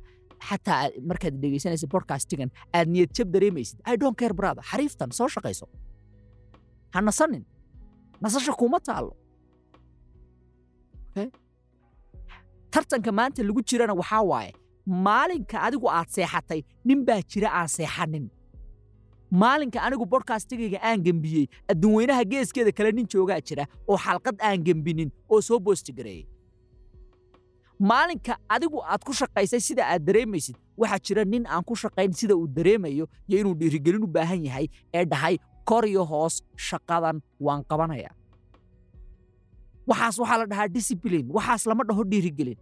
xataa 0.48 0.76
aad- 0.84 0.96
markaad 1.10 1.34
dhegeysanaysa 1.42 1.86
podcastigan 1.94 2.50
aad 2.78 2.88
niyad 2.94 3.10
jab 3.16 3.28
dareemaysid. 3.34 3.78
I 3.86 3.94
don't 4.02 4.16
care 4.20 4.34
brother. 4.40 4.62
Xariiftan 4.70 5.10
soo 5.18 5.28
shaqayso 5.34 5.66
ha 6.94 6.98
nasanin. 7.08 7.44
Nasasha 8.22 8.52
kuma 8.60 8.78
taalo 8.88 9.12
Okay? 11.10 11.28
Tartanka 12.72 13.12
maanta 13.18 13.42
lagu 13.42 13.62
jirana 13.68 13.94
waxaa 14.00 14.22
waaye 14.32 14.52
maalinka 15.06 15.56
adigu 15.66 15.86
aad 15.90 16.08
seexatay 16.16 16.60
nin 16.84 17.04
baa 17.06 17.20
jira 17.30 17.48
aan 17.58 17.68
seexanin. 17.68 18.26
Maalinka 19.40 19.78
anigu 19.86 20.04
bodkastigayga 20.12 20.78
aan 20.82 21.02
gembiyey 21.06 21.46
adduunweynaha 21.70 22.24
geeskeeda 22.30 22.72
kale 22.78 22.90
nin 22.92 23.06
joogaa 23.12 23.40
jira 23.48 23.64
oo 23.88 23.96
xalqad 24.04 24.36
aan 24.42 24.64
gembinin 24.66 25.10
oo 25.30 25.40
soo 25.40 25.58
boostigareeyey 25.66 26.26
maalinka 27.78 28.34
adigu 28.48 28.82
aad 28.82 29.04
ku 29.06 29.12
shaqaysay 29.20 29.60
sida 29.68 29.86
aad 29.86 30.02
dareemaysid 30.08 30.56
waxaa 30.76 30.98
jira 31.06 31.24
nin 31.24 31.46
aan 31.46 31.62
ku 31.64 31.74
shaqayn 31.82 32.12
sida 32.12 32.34
uu 32.36 32.48
dareemayo 32.56 33.06
iyo 33.28 33.38
inuu 33.40 33.54
dhiirigelin 33.60 34.02
u 34.02 34.06
baahan 34.16 34.42
yahay 34.46 34.66
ee 34.94 35.04
dhahay 35.12 35.38
kor 35.64 35.84
iyo 35.86 36.04
hoos 36.04 36.42
shaqadan 36.56 37.22
waan 37.40 37.62
qabanaya 37.70 38.10
waxaas 39.88 40.16
waxaa 40.22 40.38
la 40.42 40.46
dhahaa 40.50 40.68
discipline 40.76 41.26
waxaas 41.36 41.66
lama 41.66 41.84
dhaho 41.88 42.02
dhiirigelin. 42.10 42.58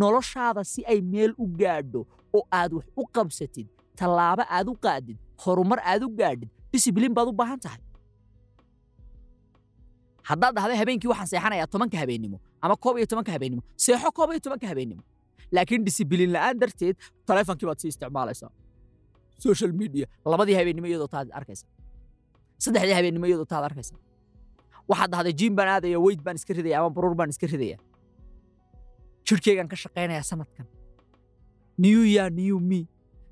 Noloshaada 0.00 0.64
si 0.64 0.80
ay 0.92 1.00
meel 1.12 1.32
u 1.38 1.46
gaadho 1.60 2.00
oo 2.36 2.42
aad 2.58 2.72
wax 2.76 2.86
u 2.96 3.02
qabsatid 3.14 3.68
tallaabo 3.98 4.42
aad 4.56 4.68
u 4.68 4.74
qaadid 4.84 5.16
horumar 5.44 5.78
aad 5.84 6.02
u 6.02 6.08
gaadhid 6.20 6.48
discipline 6.72 7.14
baad 7.16 7.28
u 7.28 7.32
baahan 7.40 7.60
tahay. 7.64 7.80
Haddaad 10.28 10.54
dhahda 10.56 10.74
habeenkii 10.80 11.08
waxaan 11.12 11.28
seexanayaa 11.32 11.66
tobanka 11.72 11.96
habeennimo 12.02 12.38
ama 12.62 12.76
koob 12.76 12.96
iyo 12.98 13.06
tobanka 13.06 13.32
habeennimo 13.32 13.62
seexo 13.76 14.10
koob 14.16 14.30
iyo 14.30 14.40
tobanka 14.40 14.66
habeennimo 14.70 15.02
laakiin 15.54 15.84
discipline 15.84 16.32
la'aan 16.34 16.56
darteed 16.60 16.96
taleefonkii 17.26 17.66
baad 17.68 17.78
sii 17.82 17.88
isticmaalaysaa. 17.92 18.50
Social 19.38 19.72
media 19.72 20.06
labadii 20.24 20.54
habeennimo 20.60 20.86
iyadoo 20.86 21.08
taad 21.14 21.28
arkaysa 21.38 21.66
saddexdii 22.64 22.94
habeennimo 22.98 23.26
iyadoo 23.26 23.44
taad 23.52 23.64
arkaysa 23.64 23.94
waxaad 24.90 25.10
dhahday 25.12 25.32
jiim 25.40 25.54
baan 25.58 25.68
aadaya 25.74 25.98
weyd 26.06 26.20
baan 26.26 26.36
iska 26.40 26.52
ridaya 26.58 26.76
ama 26.80 26.90
baruur 26.96 27.14
baan 27.18 27.30
iska 27.34 27.46
ridaya 27.52 27.78
jirhkeygaan 29.26 29.68
ka 29.72 29.76
shaqaynayaa 29.82 30.22
sanadkan. 30.30 30.66
New 31.84 32.00
year 32.14 32.28
new 32.30 32.56
me. 32.70 32.80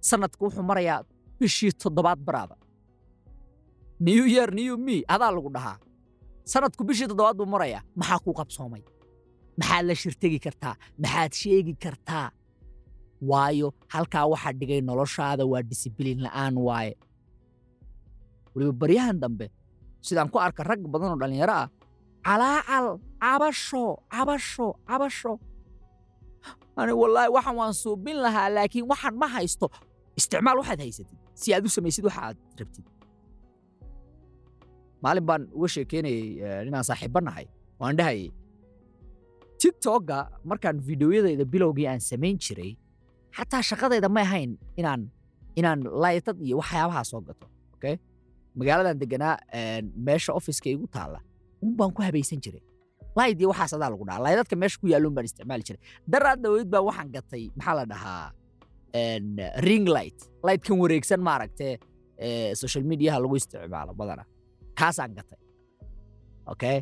Sanadku 0.08 0.42
wuxuu 0.46 0.62
marayaa 0.70 0.98
bishii 1.38 1.72
toddobaad 1.82 2.20
baraada. 2.28 2.56
New 4.08 4.24
year 4.34 4.48
new 4.60 4.76
me. 4.86 4.96
Adaa 5.14 5.30
lagu 5.36 5.50
dhahaa. 5.56 5.76
Sanadku 6.52 6.82
bishii 6.88 7.08
toddobaad 7.10 7.36
buu 7.38 7.46
marayaa. 7.54 7.82
Maxaa 8.00 8.18
kuu 8.24 8.34
qabsoomay? 8.38 8.82
Maxaad 9.60 9.84
la 9.88 9.94
shirtegi 10.02 10.38
kartaa? 10.46 10.74
Maxaad 11.02 11.32
sheegi 11.40 11.74
kartaa? 11.84 12.26
Waayo 13.30 13.68
halkaa 13.92 14.24
waxaa 14.32 14.52
dhigay 14.60 14.80
noloshaada 14.88 15.44
waa 15.52 15.62
disibliin 15.70 16.18
la'aan 16.26 16.54
waaye. 16.66 16.94
Weliba 18.54 18.72
baryahan 18.82 19.16
dambe 19.22 19.46
sidaan 20.06 20.28
ku 20.32 20.38
arka 20.46 20.62
rag 20.70 20.80
badan 20.92 21.12
oo 21.14 21.18
dhallinyaro 21.22 21.54
ah. 21.64 21.68
Calaacal 22.26 22.86
cabasho 23.22 23.84
cabasho 24.12 24.66
cabasho 24.88 25.32
ani 26.80 26.92
wallaahi 27.00 27.28
waxaan 27.36 27.56
waan 27.60 27.74
suubin 27.82 28.16
lahaa 28.24 28.48
laakiin 28.56 28.86
waxaan 28.90 29.14
ma 29.20 29.26
haysto. 29.34 29.66
Isticmaal 30.18 30.56
waxaad 30.60 30.80
haysatid. 30.84 31.18
Si 31.40 31.48
aad 31.54 31.64
u 31.64 31.70
samaysid 31.76 32.04
waxa 32.08 32.20
aad 32.32 32.38
rabtid. 32.60 32.84
Maalin 35.04 35.24
baan 35.28 35.42
uga 35.56 35.68
sheekeynayey 35.74 36.24
eh, 36.44 36.60
ninaan 36.64 36.84
saaxiibba 36.88 37.20
nahay. 37.24 37.46
Waan 37.80 37.96
dhahayay 37.98 38.28
tiktokga 39.60 40.18
markaan 40.44 40.80
fideoyadayda 40.86 41.44
bilowgii 41.52 41.84
aan 41.88 42.00
samayn 42.00 42.36
jiray 42.44 42.72
xataa 43.36 43.60
shaqadayda 43.60 44.08
ma 44.08 44.20
ahayn 44.24 44.56
inaan 44.80 45.02
inaan 45.60 45.80
laytad 45.84 46.36
iyo 46.40 46.56
waxyaabahaa 46.64 47.04
soo 47.04 47.20
gato 47.20 47.44
okay 47.76 48.00
magaaladan 48.58 48.98
deganaa 49.02 49.34
meesha 50.06 50.32
ofiska 50.38 50.68
igu 50.70 50.86
taalla 50.94 51.18
un 51.62 51.72
baan 51.78 51.92
ku 51.96 52.02
habaysan 52.02 52.40
jiray. 52.44 52.62
Layd 53.16 53.40
iyo 53.40 53.48
waxaas 53.52 53.72
adaa 53.76 53.90
lagu 53.92 54.04
dhahaa. 54.08 54.22
Laydadka 54.26 54.56
meesha 54.56 54.78
ku 54.80 54.86
yaalluun 54.92 55.14
baan 55.14 55.26
isticmaali 55.28 55.62
jiray. 55.68 55.80
Daraad 56.12 56.38
dhaweyd 56.44 56.68
baa 56.72 56.82
waxaan 56.88 57.08
gatay 57.16 57.44
maxaa 57.56 57.74
la 57.78 57.84
dhahaa 57.92 58.26
ring 59.66 59.84
light. 59.96 60.18
Lightkan 60.44 60.78
wareegsan 60.78 61.20
maaragtee 61.20 61.78
ee, 62.18 62.54
social 62.54 62.84
mediaha 62.84 63.18
lagu 63.22 63.36
isticmaalo 63.36 63.92
badana 63.94 64.24
kaasaan 64.78 65.14
gatay. 65.14 65.38
Okay 66.52 66.78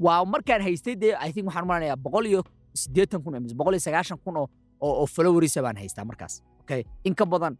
waa 0.00 0.24
markaan 0.24 0.62
haystay 0.62 0.94
dee 1.02 1.14
i 1.26 1.30
think 1.32 1.46
waxaan 1.46 1.64
umanayaa 1.64 1.96
boqol 2.04 2.26
iyo 2.26 2.40
siddeetan 2.74 3.22
kun 3.22 3.38
mise 3.42 3.54
boqol 3.54 3.74
iyo 3.76 3.80
sagaashan 3.86 4.18
kun 4.24 4.36
oo 4.36 4.46
oo 4.80 5.06
followerisa 5.06 5.62
baan 5.62 5.76
haystaa 5.76 6.04
markaas. 6.04 6.42
Okay 6.62 6.82
in 7.04 7.14
ka 7.14 7.24
badan 7.26 7.54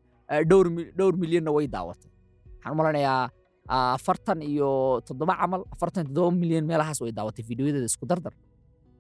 dhowr 0.51 0.67
dhowr 0.99 1.15
milyanna 1.23 1.53
way 1.57 1.67
daawatay. 1.75 2.11
Waxaan 2.57 2.73
u 2.73 2.77
malanayaa 2.81 3.31
afartan 3.69 4.43
iyo 4.45 5.01
toddoba 5.07 5.35
camal 5.41 5.65
afartan 5.73 6.05
toddoba 6.07 6.31
milyan 6.37 6.65
meelahaas 6.69 7.01
way 7.01 7.13
daawatay 7.13 7.45
fideoyadeeda 7.45 7.87
isku 7.89 8.05
dardar. 8.07 8.33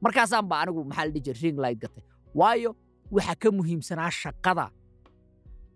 Markaasaan 0.00 0.48
anigu 0.48 0.84
maxaa 0.88 1.04
la 1.06 1.10
dhihi 1.12 1.24
jiray 1.26 1.40
ring 1.42 1.56
light 1.60 1.78
gatay. 1.82 2.02
Waayo 2.34 2.70
waxaa 3.10 3.36
ka 3.42 3.48
muhiimsanaa 3.52 4.10
shaqada. 4.10 4.66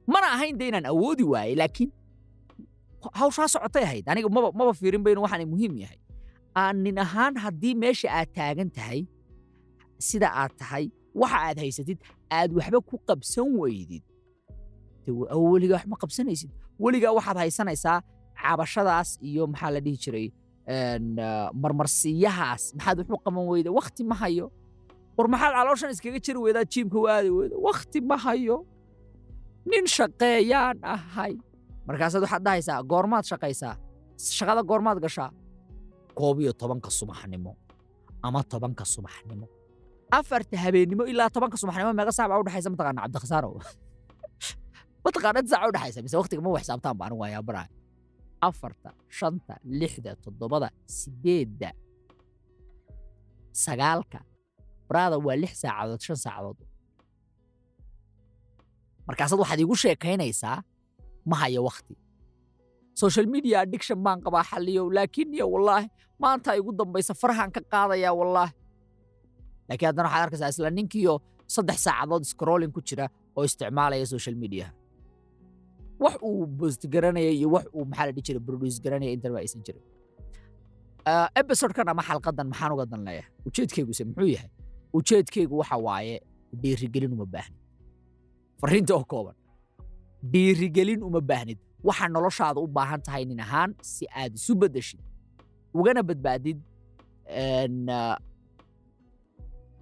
Mana 0.08 0.26
ahayn 0.36 0.56
de 0.58 0.64
inaan 0.68 0.86
awoodi 0.92 1.24
waayey 1.32 1.54
laakiin 1.60 1.90
hawshaa 3.12 3.48
socotay 3.48 3.84
ahayd. 3.84 4.04
Aniga 4.08 4.28
maba 4.28 4.48
maba 4.58 4.72
fiirin 4.72 5.02
ba 5.04 5.10
inuu 5.12 5.24
waxaan 5.28 5.44
muhiim 5.52 5.74
yahay. 5.84 5.98
Aan 6.56 6.76
nin 6.84 6.96
ahaan 6.98 7.36
haddii 7.36 7.74
meesha 7.76 8.08
aad 8.08 8.28
taagan 8.36 8.70
tahay 8.72 9.04
sida 10.00 10.28
aad 10.32 10.52
tahay 10.60 10.84
waxa 11.14 11.38
aad 11.52 11.58
haysatid 11.60 11.98
aad 12.32 12.50
waxba 12.56 12.80
ku 12.80 12.96
qabsan 13.08 13.46
weydid. 13.60 14.02
Weligaa 15.06 15.76
wax 15.80 15.86
ma 15.92 15.96
qabsanaysid. 16.02 16.50
Weligaa 16.80 17.12
waxaad 17.16 17.36
haysanaysaa 17.44 18.00
cabashadaas 18.42 19.18
iyo 19.28 19.46
maxaa 19.46 19.70
la 19.74 19.80
dhihi 19.80 19.98
jiray 20.04 20.28
ah, 20.68 21.50
marmarsiiyahaas 21.62 22.62
maxaad 22.76 22.98
wax 22.98 23.08
u 23.10 23.18
qaban 23.24 23.44
weyda? 23.52 23.70
Wakti 23.78 24.02
ma 24.04 24.14
hayo. 24.22 24.46
War 25.16 25.28
maxaad 25.28 25.52
calooshan 25.58 25.90
iskaga 25.94 26.20
jiri 26.26 26.38
weydaa 26.46 26.64
jiimka 26.72 26.96
u 26.98 27.06
aadi 27.14 27.30
weyda 27.30 27.56
wakti 27.68 28.00
ma 28.00 28.16
hayo. 28.16 28.66
Nin 29.70 29.84
shaqeeyaan 29.96 30.78
ahay. 30.82 31.34
Markaasaad 31.86 32.22
waxaad 32.26 32.42
dhahaysaa 32.46 32.82
goormaad 32.92 33.24
shaqaysaa. 33.30 33.74
Shaqada 34.38 34.62
goormaad 34.70 34.98
gashaa 35.04 35.30
koob 36.18 36.42
iyo 36.42 36.52
tobanka 36.52 36.90
subaxnimo 36.90 37.54
ama 38.26 38.42
tobanka 38.42 38.84
subaxnimo. 38.84 39.46
Afarta 40.10 40.56
habeennimo 40.58 41.06
ilaa 41.06 41.30
tobanka 41.30 41.56
subaxnimo 41.62 41.94
meeqa 41.94 42.12
saac 42.12 42.28
baa 42.30 42.42
udhexaysa 42.42 42.70
mataqaana 42.74 43.00
cabdikhasaaro 43.04 43.50
mataqaana 45.04 45.40
saac 45.46 45.68
u 45.68 45.72
dhexaysa 45.76 46.02
mise 46.04 46.16
waqtiga 46.20 46.42
ma 46.42 46.58
xisaabtaan 46.58 46.94
ba 46.98 47.04
anigu 47.06 47.20
waa 47.22 47.30
yaabanaya 47.36 47.68
afarta 48.48 48.90
shanta 49.18 49.54
lixda 49.80 50.12
toddobada 50.24 50.68
sideedda 50.98 51.70
sagaalka. 53.64 54.20
Baraada 54.88 55.16
waa 55.26 55.36
lix 55.42 55.52
saacadood 55.62 56.00
shan 56.06 56.16
saacadood. 56.24 56.58
Markaasaad 59.08 59.38
waxaad 59.42 59.60
iigu 59.62 59.76
sheekaynaysaa 59.82 60.56
ma 61.30 61.36
hayo 61.42 61.60
wakti 61.68 61.94
social 63.02 63.26
media 63.34 63.56
addiction 63.64 63.98
baan 64.04 64.20
qabaa 64.24 64.44
xalliyow 64.50 64.86
laakiin 64.96 65.34
iyo 65.36 65.46
wallaahi 65.54 65.86
maanta 66.22 66.50
igu 66.58 66.70
dambaysa 66.78 67.12
farahan 67.20 67.50
ka 67.54 67.60
qaadayaa 67.72 68.12
wallaahi. 68.20 68.52
Laakiin 69.68 69.88
haddana 69.88 70.08
waxaad 70.08 70.22
arkaysaa 70.26 70.48
isla 70.52 70.70
ninkiyo 70.78 71.14
saddex 71.54 71.78
saacadood 71.86 72.24
scrolling 72.32 72.72
ku 72.76 72.80
jira 72.88 73.06
oo 73.36 73.42
isticmaalaya 73.48 74.06
social 74.14 74.34
media 74.42 74.66
wax 76.02 76.14
uu 76.22 76.46
boost 76.46 76.82
garanaya 76.92 77.30
iyo 77.38 77.48
wax 77.54 77.64
uu 77.76 77.84
maxaa 77.90 78.06
la 78.06 78.12
dhihi 78.12 78.24
jiray 78.26 78.42
produce 78.46 78.78
garanaya 78.84 79.12
intaba 79.16 79.38
aysan 79.42 79.62
jirin. 79.66 79.82
Ah, 81.10 81.28
episodekan 81.40 81.88
ama 81.92 82.02
xalqadan 82.08 82.46
maxaan 82.52 82.72
uga 82.74 82.84
dan 82.92 83.00
leeyahay 83.06 83.30
ujeedkayguse 83.48 84.02
muxuu 84.08 84.28
yahay? 84.36 84.50
Ujeedkaygu 84.96 85.54
waxa 85.60 85.76
waaye 85.86 86.16
dhiirigelin 86.62 87.12
uma 87.16 87.26
baahnid 87.34 87.58
fariinta 88.60 88.92
oo 88.98 89.04
kooban. 89.12 89.36
Dhiirigelin 90.32 91.00
uma 91.08 91.20
baahnid. 91.30 91.58
Waxaa 91.86 92.08
noloshaada 92.14 92.60
u 92.60 92.66
baahan 92.76 93.00
tahay 93.06 93.24
nin 93.24 93.40
ahaan 93.40 93.70
si 93.82 94.04
aad 94.20 94.32
isu 94.38 94.52
beddeshid 94.60 95.00
ugana 95.78 96.02
badbaadid 96.08 96.58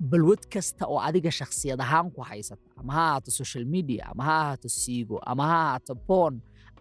balwad 0.01 0.43
kasta 0.53 0.85
oo 0.87 0.99
adiga 1.01 1.31
shakhsiyad 1.31 1.81
ahaan 1.81 2.11
ku 2.15 2.21
haysata 2.21 2.63
ama 2.81 2.93
ha 2.97 3.03
ahaato 3.11 3.31
social 3.31 3.65
media 3.65 4.03
ama 4.13 4.23
ha 4.29 4.35
ahaato 4.43 4.69
siigo 4.69 5.17
ama 5.31 5.45
ha 5.51 5.57
ahaato 5.65 5.95
boon 6.09 6.35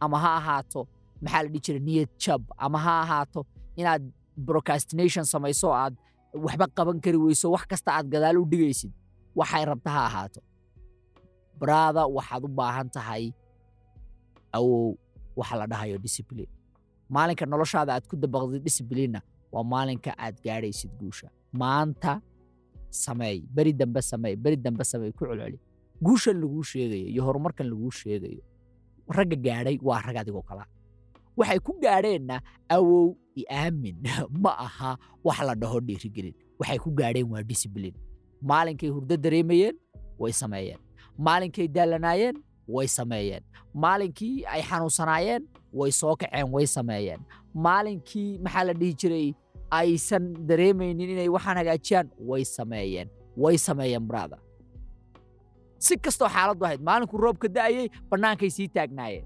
ama 0.04 0.17
ha 0.23 0.32
ahaato 0.39 0.82
maxaa 1.23 1.41
la 1.43 1.49
dhihi 1.54 1.62
jiray 1.65 1.82
niyad 1.88 2.10
jab 2.23 2.41
ama 2.65 2.78
ha 2.86 2.93
ahaato 3.04 3.41
inaad 3.80 4.04
procrastination 4.47 5.23
samayso 5.34 5.67
aad 5.82 5.93
waxba 6.45 6.65
qaban 6.78 6.97
kari 7.04 7.17
weyso 7.25 7.47
wax 7.56 7.63
kasta 7.71 7.89
aad 7.97 8.08
gadaal 8.13 8.38
u 8.38 8.45
dhigaysid 8.51 8.91
waxay 9.39 9.63
rabta 9.71 9.89
ha 9.95 10.01
ahaato 10.10 10.39
braada 11.60 12.01
waxaad 12.17 12.43
u 12.43 12.49
baahan 12.60 12.88
tahay 12.95 13.23
awow 14.58 14.97
waxa 15.39 15.56
la 15.60 15.65
dhahayo 15.71 15.97
discipline 16.06 16.51
maalinka 17.15 17.45
noloshaada 17.51 17.91
aad 17.95 18.06
ku 18.12 18.15
dabaqdid 18.23 18.62
disciplinena 18.67 19.19
waa 19.54 19.63
maalinka 19.73 20.12
aad 20.25 20.36
gaadhaysid 20.45 20.91
guusha 20.99 21.28
maanta 21.62 22.13
sameey 23.03 23.38
beri 23.55 23.71
dambe 23.79 24.01
sameey 24.12 24.36
beri 24.43 24.58
dambe 24.65 24.84
sameey 24.91 25.12
ku 25.17 25.23
celceli 25.29 25.58
guushan 26.05 26.38
laguu 26.41 26.63
sheegayo 26.71 27.08
iyo 27.13 27.21
horumarkan 27.27 27.67
laguu 27.71 27.91
sheegayo 28.01 28.43
ragga 29.10 29.36
gaadhay 29.38 29.77
waa 29.81 30.01
rag 30.01 30.17
adigoo 30.17 30.41
kala. 30.41 30.65
Waxay 31.38 31.60
ku 31.60 31.75
gaadheenna 31.77 32.41
awow 32.69 33.15
i 33.36 33.43
aamin 33.51 33.99
ma 34.43 34.51
aha 34.58 34.97
wax 35.23 35.39
la 35.43 35.53
dhaho 35.55 35.79
dhiirigelin. 35.79 36.34
Waxay 36.60 36.79
ku 36.79 36.89
gaadheen 36.91 37.27
waa 37.29 37.43
discipline. 37.43 37.95
Maalinkay 38.41 38.89
hurdo 38.89 39.17
dareemayeen 39.17 39.75
way 40.19 40.31
sameeyeen. 40.31 40.79
Maalinkay 41.17 41.67
daalanaayeen 41.67 42.38
way 42.67 42.88
sameeyeen. 42.88 43.43
Maalinkii 43.73 44.45
ay 44.47 44.62
xanuunsanaayeen 44.63 45.43
way 45.73 45.91
soo 45.91 46.15
kaceen 46.15 46.47
way 46.51 46.65
sameeyeen. 46.65 47.21
Maalinkii 47.53 48.39
maxaa 48.39 48.63
la 48.63 48.73
dhihi 48.73 48.93
jiray 48.93 49.27
aysan 49.71 50.34
dareemaynin 50.47 51.10
inay 51.10 51.30
waxaan 51.30 51.58
hagaajiyaan 51.58 52.08
way 52.30 52.43
sameeyeen 52.45 53.10
way 53.38 53.58
sameeyeen 53.58 54.06
brada 54.08 54.38
si 55.86 55.97
kastoo 55.97 56.30
xaaladdu 56.36 56.65
ahayd 56.65 56.82
maalinkuu 56.88 57.17
roobka 57.25 57.47
da'ayey 57.56 57.88
bannaankay 58.10 58.49
sii 58.49 58.67
taagnaayeen. 58.75 59.25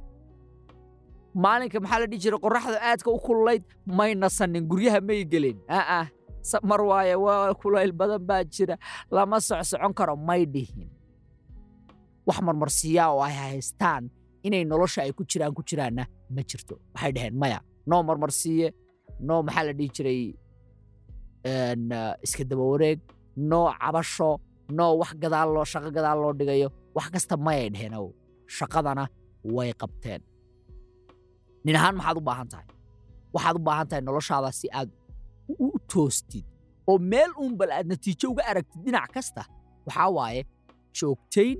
Maalinka 1.43 1.80
maxaa 1.80 1.99
la 2.02 2.08
dhihi 2.10 2.21
jiray 2.23 2.39
qorraxda 2.43 2.80
aadka 2.89 3.10
u 3.12 3.19
kululayd 3.25 3.63
may 3.97 4.12
nasanin 4.15 4.65
guryaha 4.69 4.99
may 5.08 5.21
gelin. 5.32 5.58
Aa 5.69 6.08
mar 6.69 6.82
waaye 6.89 7.15
waa 7.15 7.54
kulayl 7.62 7.91
badan 7.99 8.19
baa 8.30 8.43
jira. 8.43 8.75
Lama 9.12 9.38
socsocon 9.39 9.93
karo 9.93 10.15
may 10.17 10.45
dhihin. 10.54 10.89
Wax 12.28 12.38
marmarsiiyaa 12.41 13.10
oo 13.13 13.21
ay 13.28 13.34
haystaan 13.41 14.10
inay 14.43 14.63
nolosha 14.65 15.02
ay 15.06 15.12
ku 15.13 15.23
jiraan 15.23 15.54
ku 15.54 15.62
jiraanna 15.63 16.04
ma 16.36 16.41
jirto. 16.49 16.75
Waxay 16.95 17.12
dhaheen 17.15 17.36
maya 17.41 17.60
noo 17.89 18.04
marmarsiiye 18.04 18.67
noo 19.27 19.41
maxaa 19.47 19.63
la 19.67 19.73
dhihi 19.77 19.89
jiray 19.95 20.21
iska 22.25 22.43
daba 22.49 22.63
wareeg 22.71 22.99
noo 23.49 23.65
cabasho 23.82 24.29
noo 24.77 24.91
wax 25.01 25.12
gadaal 25.23 25.49
shaqo 25.71 25.89
gadaal 25.97 26.17
loo 26.23 26.34
dhigayo 26.39 26.67
wax 26.95 27.08
kasta 27.13 27.36
mayay 27.45 27.69
dheheen 27.73 27.93
ow 27.99 28.08
shaqadana 28.58 29.03
way 29.55 29.71
qabteen. 29.82 30.21
Nin 31.65 31.75
ahaan 31.79 31.95
maxaad 31.99 32.17
u 32.17 32.23
baahan 32.29 32.47
tahay? 32.51 32.67
Waxaad 33.34 33.55
u 33.60 33.62
baahan 33.67 33.88
tahay 33.89 34.01
noloshaada 34.08 34.49
si 34.60 34.67
aad 34.79 34.89
u 35.65 35.67
toostid 35.91 36.45
oo 36.89 36.97
meel 37.12 37.32
uunbal 37.41 37.71
aad 37.77 37.88
natiijo 37.91 38.25
uga 38.34 38.43
aragtid 38.51 38.82
dhinac 38.86 39.10
kasta. 39.15 39.41
Waxaa 39.88 40.10
waaye 40.17 40.41
joogtayn 40.97 41.58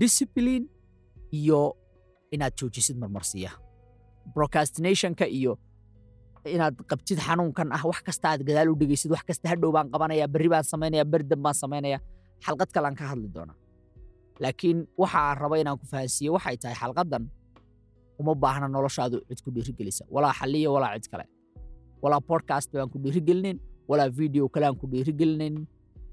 discipline 0.00 0.64
iyo 1.38 1.60
inaad 2.34 2.52
joojisid 2.58 2.96
marmarsiya 3.02 3.50
procrastinationka 4.34 5.26
iyo 5.38 5.52
inaad 6.54 6.74
qabtid 6.90 7.18
xanuunkan 7.26 7.68
ah 7.76 7.82
wax 7.90 7.98
kasta 8.08 8.26
aad 8.32 8.40
gadaal 8.48 8.68
u 8.72 8.76
dhegaysid 8.80 9.10
wax 9.14 9.22
kasta 9.28 9.46
hadhow 9.52 9.70
baan 9.76 9.86
qabanaya 9.92 10.26
berri 10.34 10.48
baan 10.54 10.64
samaynaya 10.72 11.04
berdan 11.12 11.40
baan 11.44 11.54
samaynaya 11.62 11.98
xalqad 12.46 12.70
kalean 12.74 12.94
ka 12.98 13.04
hadli 13.10 13.28
doonaa 13.36 13.56
laakiin 14.42 14.78
waxa 15.02 15.18
aan 15.28 15.36
raba 15.42 15.56
inaan 15.62 15.78
ku 15.80 15.86
fahansiiye 15.92 16.30
waxay 16.36 16.56
tahay 16.62 16.76
xalqaddan 16.82 17.24
uma 18.20 18.32
baahna 18.42 18.66
noloshaadu 18.74 19.16
cid 19.28 19.40
ku 19.44 19.50
dhiirigelisa. 19.54 20.02
Walaa 20.14 20.32
xaliya 20.38 20.68
walaa 20.74 20.96
cid 20.96 21.08
kale. 21.12 21.24
Walaa 22.02 22.20
podcast 22.30 22.68
baan 22.72 22.88
ku 22.92 22.98
dhiirigelinin 23.04 23.56
walaa 23.90 24.08
video 24.20 24.48
kale 24.54 24.66
ku 24.80 24.86
dhiirigelinin. 24.92 25.54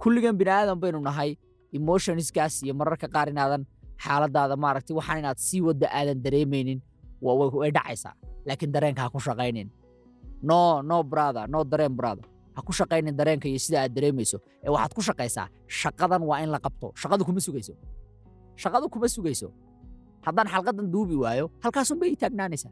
Kulligan 0.02 0.36
bini 0.40 0.52
aadan 0.52 0.78
baynu 0.84 1.00
nahay 1.00 1.30
emotionskaas 1.78 2.54
iyo 2.66 2.74
mararka 2.80 3.08
qaar 3.16 3.28
inaadan 3.34 3.64
xaaladaada 4.04 4.56
maaragtay 4.64 4.96
waxaan 5.00 5.20
inaad 5.24 5.40
sii 5.48 5.62
wadda 5.68 5.88
aadan 6.00 6.20
dareemaynin 6.26 6.80
way 7.24 7.72
dhacaysaa. 7.78 8.14
Laakiin 8.48 8.72
dareenka 8.76 9.02
ha 9.06 9.10
ku 9.16 9.20
shaqaynin 9.28 9.68
no 10.50 10.82
no 10.90 10.98
brother. 11.04 11.44
No 11.54 11.64
dareen 11.72 11.96
brother. 12.00 12.26
Ha 12.56 12.62
ku 12.62 12.72
shaqaynin 12.80 13.16
dareenka 13.20 13.48
iyo 13.50 13.60
sida 13.66 13.78
aad 13.84 13.94
dareemayso. 13.96 14.38
Ee 14.64 14.70
waxaad 14.76 14.94
ku 14.98 15.02
shaqaysaa 15.02 15.48
shaqadan 15.82 16.22
waa 16.30 16.40
in 16.44 16.50
la 16.56 16.60
qabto. 16.66 16.88
Shaqadu 17.02 17.24
kuma 17.28 17.40
sugayso. 17.48 17.74
Shaqadu 18.62 18.86
kuma 18.94 19.08
sugayso. 19.16 19.48
Haddaan 20.26 20.48
xalqadan 20.54 20.88
duubi 20.94 21.16
waayo 21.24 21.46
halkaasun 21.64 21.98
bay 22.00 22.10
ii 22.14 22.20
taagnaanaysaa. 22.24 22.72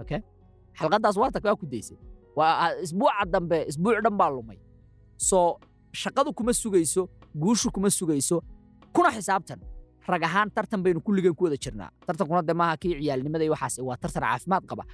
Okay? 0.00 0.20
Xalqadaas 0.78 1.16
waa 1.20 1.30
tag 1.34 1.44
waa 1.44 1.56
ku 1.60 1.66
daysay. 1.66 1.98
Waa 2.38 2.72
isbuuca 2.84 3.24
dambe 3.32 3.58
isbuuc 3.70 4.00
dhan 4.04 4.16
baa 4.20 4.30
lumay. 4.34 4.58
Soo 5.28 5.58
shaqadu 5.92 6.30
kuma 6.38 6.52
sugayso 6.62 7.02
guushu 7.42 7.68
kuma 7.74 7.90
sugayso 7.90 8.36
kuna 8.94 9.10
xisaabtan 9.16 9.60
rag 10.08 10.22
ahaan 10.28 10.50
tartan 10.50 10.82
baynu 10.84 11.00
kulligeen 11.00 11.34
ku 11.34 11.44
wada 11.44 11.56
jirnaa. 11.56 11.90
Tartankuna 12.06 12.42
de 12.46 12.54
maaha 12.54 12.76
kii 12.76 12.94
ciyaalnimada 13.00 13.44
waxaas 13.54 13.78
waa 13.88 13.96
tartan 14.02 14.22
caafimaad 14.22 14.64
qaba. 14.70 14.84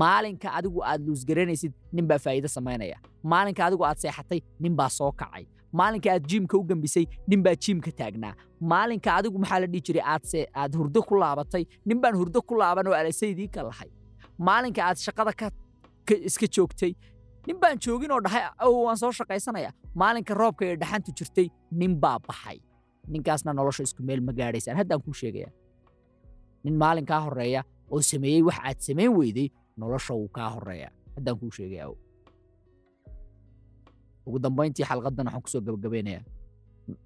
Maalinka 0.00 0.48
adigu 0.58 0.80
aad 0.90 1.00
luusgaranaysid 1.06 1.72
nin 1.92 2.06
baa 2.08 2.18
faa'iido 2.18 2.48
samaynaya. 2.48 2.96
Maalinka 3.32 3.62
adigu 3.66 3.84
aad 3.88 3.98
seexatay 4.02 4.40
nin 4.60 4.74
baa 4.76 4.88
soo 4.88 5.12
kacay. 5.12 5.44
Maalinka 5.72 6.08
aad 6.14 6.24
jiimka 6.30 6.56
u 6.58 6.62
gambisay 6.70 7.04
nin 7.28 7.42
baa 7.44 7.54
jiimka 7.64 7.90
taagnaa. 8.00 8.34
Maalinka 8.60 9.10
adigu 9.18 9.38
maxaa 9.42 9.60
la 9.60 9.66
dhihi 9.66 9.82
jiray 9.86 10.04
aad 10.12 10.24
se 10.24 10.46
aad 10.54 10.72
hurdo 10.78 11.02
ku 11.02 11.14
laabatay? 11.22 11.64
Nin 11.86 12.00
baan 12.00 12.14
hurdo 12.20 12.42
ku 12.42 12.54
laaban 12.60 12.86
oo 12.88 12.94
alasaydii 13.00 13.48
ka 13.54 13.62
lahay. 13.68 13.90
Maalinka 14.38 14.80
aad 14.88 14.96
shaqada 15.06 15.32
ka 15.40 15.50
iska 16.28 16.46
joogtay 16.56 16.92
nin 17.46 17.56
baan 17.60 17.76
joogin 17.84 18.10
oo 18.12 18.20
dhahay 18.20 18.42
waan 18.84 18.96
soo 18.96 19.12
shaqaysanaya. 19.12 19.70
Maalinka 19.94 20.34
roobka 20.34 20.64
ee 20.70 20.76
dhaxantu 20.76 21.10
jirtay 21.18 21.48
nin 21.72 21.92
baa 22.00 22.18
baxay 22.28 22.58
ninkaasna 23.12 23.52
nolosha 23.58 23.82
isku 23.86 24.02
meel 24.02 24.20
ma 24.20 24.32
gaadhaysaan. 24.32 24.76
Haddaan 24.76 25.02
kuu 25.04 25.12
sheegaya 25.20 25.48
nin 26.64 26.76
maalin 26.82 27.06
kaa 27.06 27.20
horreeya 27.24 27.60
oo 27.90 28.00
sameeyey 28.00 28.42
wax 28.42 28.58
aad 28.68 28.78
samayn 28.86 29.12
weyday 29.18 29.48
nolosha 29.76 30.14
wuu 30.14 30.28
kaa 30.36 30.50
horreeya 30.54 30.88
haddaan 31.16 31.36
kuu 31.40 31.50
sheegaya 31.56 31.84
ugu 34.26 34.38
dambayntii 34.44 34.84
xalqaddan 34.88 35.26
waxaan 35.26 35.42
ku 35.44 35.48
soo 35.52 35.60
gabagabaynayaa. 35.66 36.24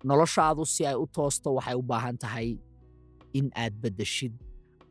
Noloshaadu 0.04 0.64
si 0.66 0.86
ay 0.86 0.94
u 0.94 1.06
toosto 1.06 1.48
waxay 1.58 1.74
u 1.74 1.82
baahan 1.82 2.16
tahay 2.18 2.48
in 3.38 3.50
aad 3.62 3.74
beddeshid 3.82 4.32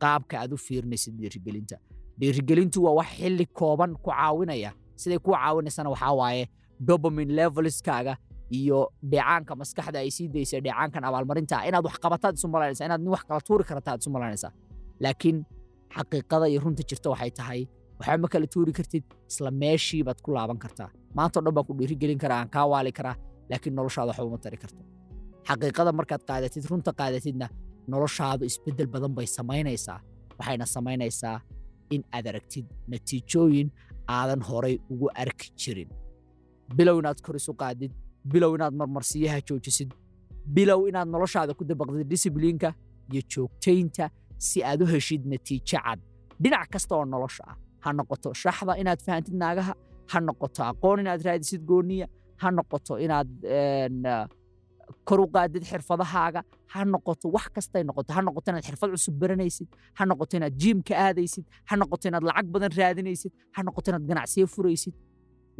qaabka 0.02 0.36
aad 0.42 0.52
u 0.52 0.56
fiirinaysid 0.56 1.14
dhiirigelinta. 1.20 1.76
Dhiirigelintu 2.20 2.78
waa 2.84 2.94
wax 3.00 3.08
xilli 3.18 3.46
kooban 3.58 3.96
ku 3.96 4.10
caawinaya. 4.10 4.70
Siday 5.00 5.18
kuu 5.18 5.32
caawinaysana 5.34 5.90
waxaa 5.94 6.12
waaye 6.20 6.44
dobamin 6.88 7.28
levelskaaga 7.38 8.14
iyo 8.50 8.78
dheecaanka 9.12 9.52
maskaxda 9.60 9.98
ay 10.04 10.10
sii 10.16 10.28
daysa 10.34 10.56
dheecaankan 10.64 11.02
abaalmarinta 11.08 11.56
inaad 11.68 11.84
wax 11.88 11.96
isu 12.38 12.48
malaynaysaa 12.54 12.86
inaad 12.88 13.00
nin 13.04 13.10
wax 13.14 13.22
kala 13.28 13.40
tuuri 13.48 13.64
karataad 13.70 13.98
isu 14.02 14.10
malaynaysaa. 14.16 14.52
Laakiin 15.04 15.38
xaqiiqada 15.96 16.46
iyo 16.52 16.60
runta 16.64 16.82
jirta 16.88 17.08
waxay 17.12 17.30
tahay 17.38 17.60
waxba 17.98 18.18
ma 18.22 18.28
kala 18.32 18.46
tuuri 18.54 18.72
kartid 18.78 19.04
isla 19.30 19.50
meeshii 19.62 20.02
baad 20.06 20.18
ku 20.24 20.30
laaban 20.36 20.58
kartaa. 20.64 20.90
Maantao 21.16 21.40
dhan 21.44 21.54
baan 21.56 21.66
ku 21.68 21.72
dhiirigelin 21.78 22.18
karaa 22.22 22.38
aan 22.42 22.50
kaa 22.54 22.66
waali 22.72 22.92
karaa 22.98 23.16
laakiin 23.50 23.74
noloshaada 23.78 24.10
waxba 24.12 24.24
uma 24.30 24.38
tari 24.44 24.56
karto. 24.62 24.80
Xaqiiqada 25.48 25.90
markaad 25.98 26.22
qaadatid 26.28 26.64
runta 26.70 26.90
qaadatidna 27.00 27.46
noloshaadu 27.92 28.42
isbeddel 28.50 28.88
badan 28.94 29.12
bay 29.16 29.26
samaynaysaa 29.38 29.98
waxayna 30.38 30.66
samaynaysaa 30.76 31.36
in 31.94 32.02
aad 32.16 32.26
aragtid 32.30 32.66
natiijooyin 32.92 33.68
aadan 34.16 34.40
horay 34.48 34.74
ugu 34.92 35.06
arki 35.22 35.48
jirin. 35.60 35.90
Bilow 36.76 36.96
inaad 37.00 37.18
kor 37.24 37.34
isu 37.40 37.52
qaadid 37.62 37.92
bilow 38.32 38.52
inaad 38.56 38.74
marmarsiyaha 38.80 39.38
joojisid 39.48 39.90
bilow 40.56 40.80
inaad 40.90 41.08
noloshaada 41.14 41.52
ku 41.58 41.64
dabaqdid 41.70 42.08
disibliinka 42.12 42.68
iyo 43.12 43.22
joogtaynta 43.32 44.04
si 44.46 44.58
aad 44.70 44.80
u 44.82 44.86
heshid 44.86 45.22
natiijo 45.32 45.78
cad. 45.84 46.00
Dhinac 46.42 46.68
kasta 46.72 46.92
oo 46.96 47.04
nolosha 47.04 47.44
ah 47.52 47.56
ha 47.84 47.88
noqoto 47.98 48.28
shaxda 48.42 48.72
inaad 48.82 49.00
fahantid 49.06 49.34
naagaha 49.42 49.72
ha 50.12 50.18
noqoto 50.28 50.60
aqoon 50.70 50.98
inaad 51.04 51.20
raadisid 51.26 51.62
gooniya 51.70 52.06
ha 52.42 52.48
noqoto 52.56 52.92
inaad 53.04 53.28
kor 55.08 55.20
u 55.20 55.26
qaadid 55.34 55.62
xirfadahaaga 55.70 56.40
ha 56.72 56.80
noqoto 56.94 57.26
wax 57.34 57.46
kastay 57.56 57.82
noqoto 57.88 58.10
ha 58.16 58.20
noqoto 58.26 58.48
inaad 58.52 58.64
xirfad 58.68 58.90
cusub 58.94 59.14
baranaysid 59.22 59.68
ha 59.98 60.02
noqoto 60.10 60.32
inaad 60.38 60.54
jiimka 60.62 60.94
aadaysid 61.06 61.44
ha 61.68 61.74
noqoto 61.80 62.04
inaad 62.10 62.24
lacag 62.28 62.46
badan 62.54 62.72
raadinaysid 62.80 63.32
ha 63.56 63.60
noqoto 63.66 63.86
inaad 63.90 64.04
ganacsiyo 64.10 64.46
furaysid. 64.54 64.94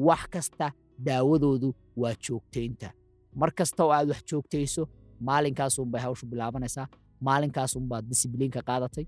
Wax 0.08 0.22
kasta 0.34 0.66
daawadoodu 1.06 1.68
waa 2.02 2.14
joogtaynta 2.26 2.88
mar 3.40 3.50
kasta 3.58 3.80
oo 3.84 3.92
aad 3.96 4.08
wax 4.12 4.22
joogtayso 4.30 4.82
maalinkaasunbay 5.28 6.00
hawshu 6.06 6.24
bilaabanaysaa 6.32 6.86
maalinkaasunbaad 7.26 8.04
disibliinka 8.10 8.60
qaadatay 8.68 9.04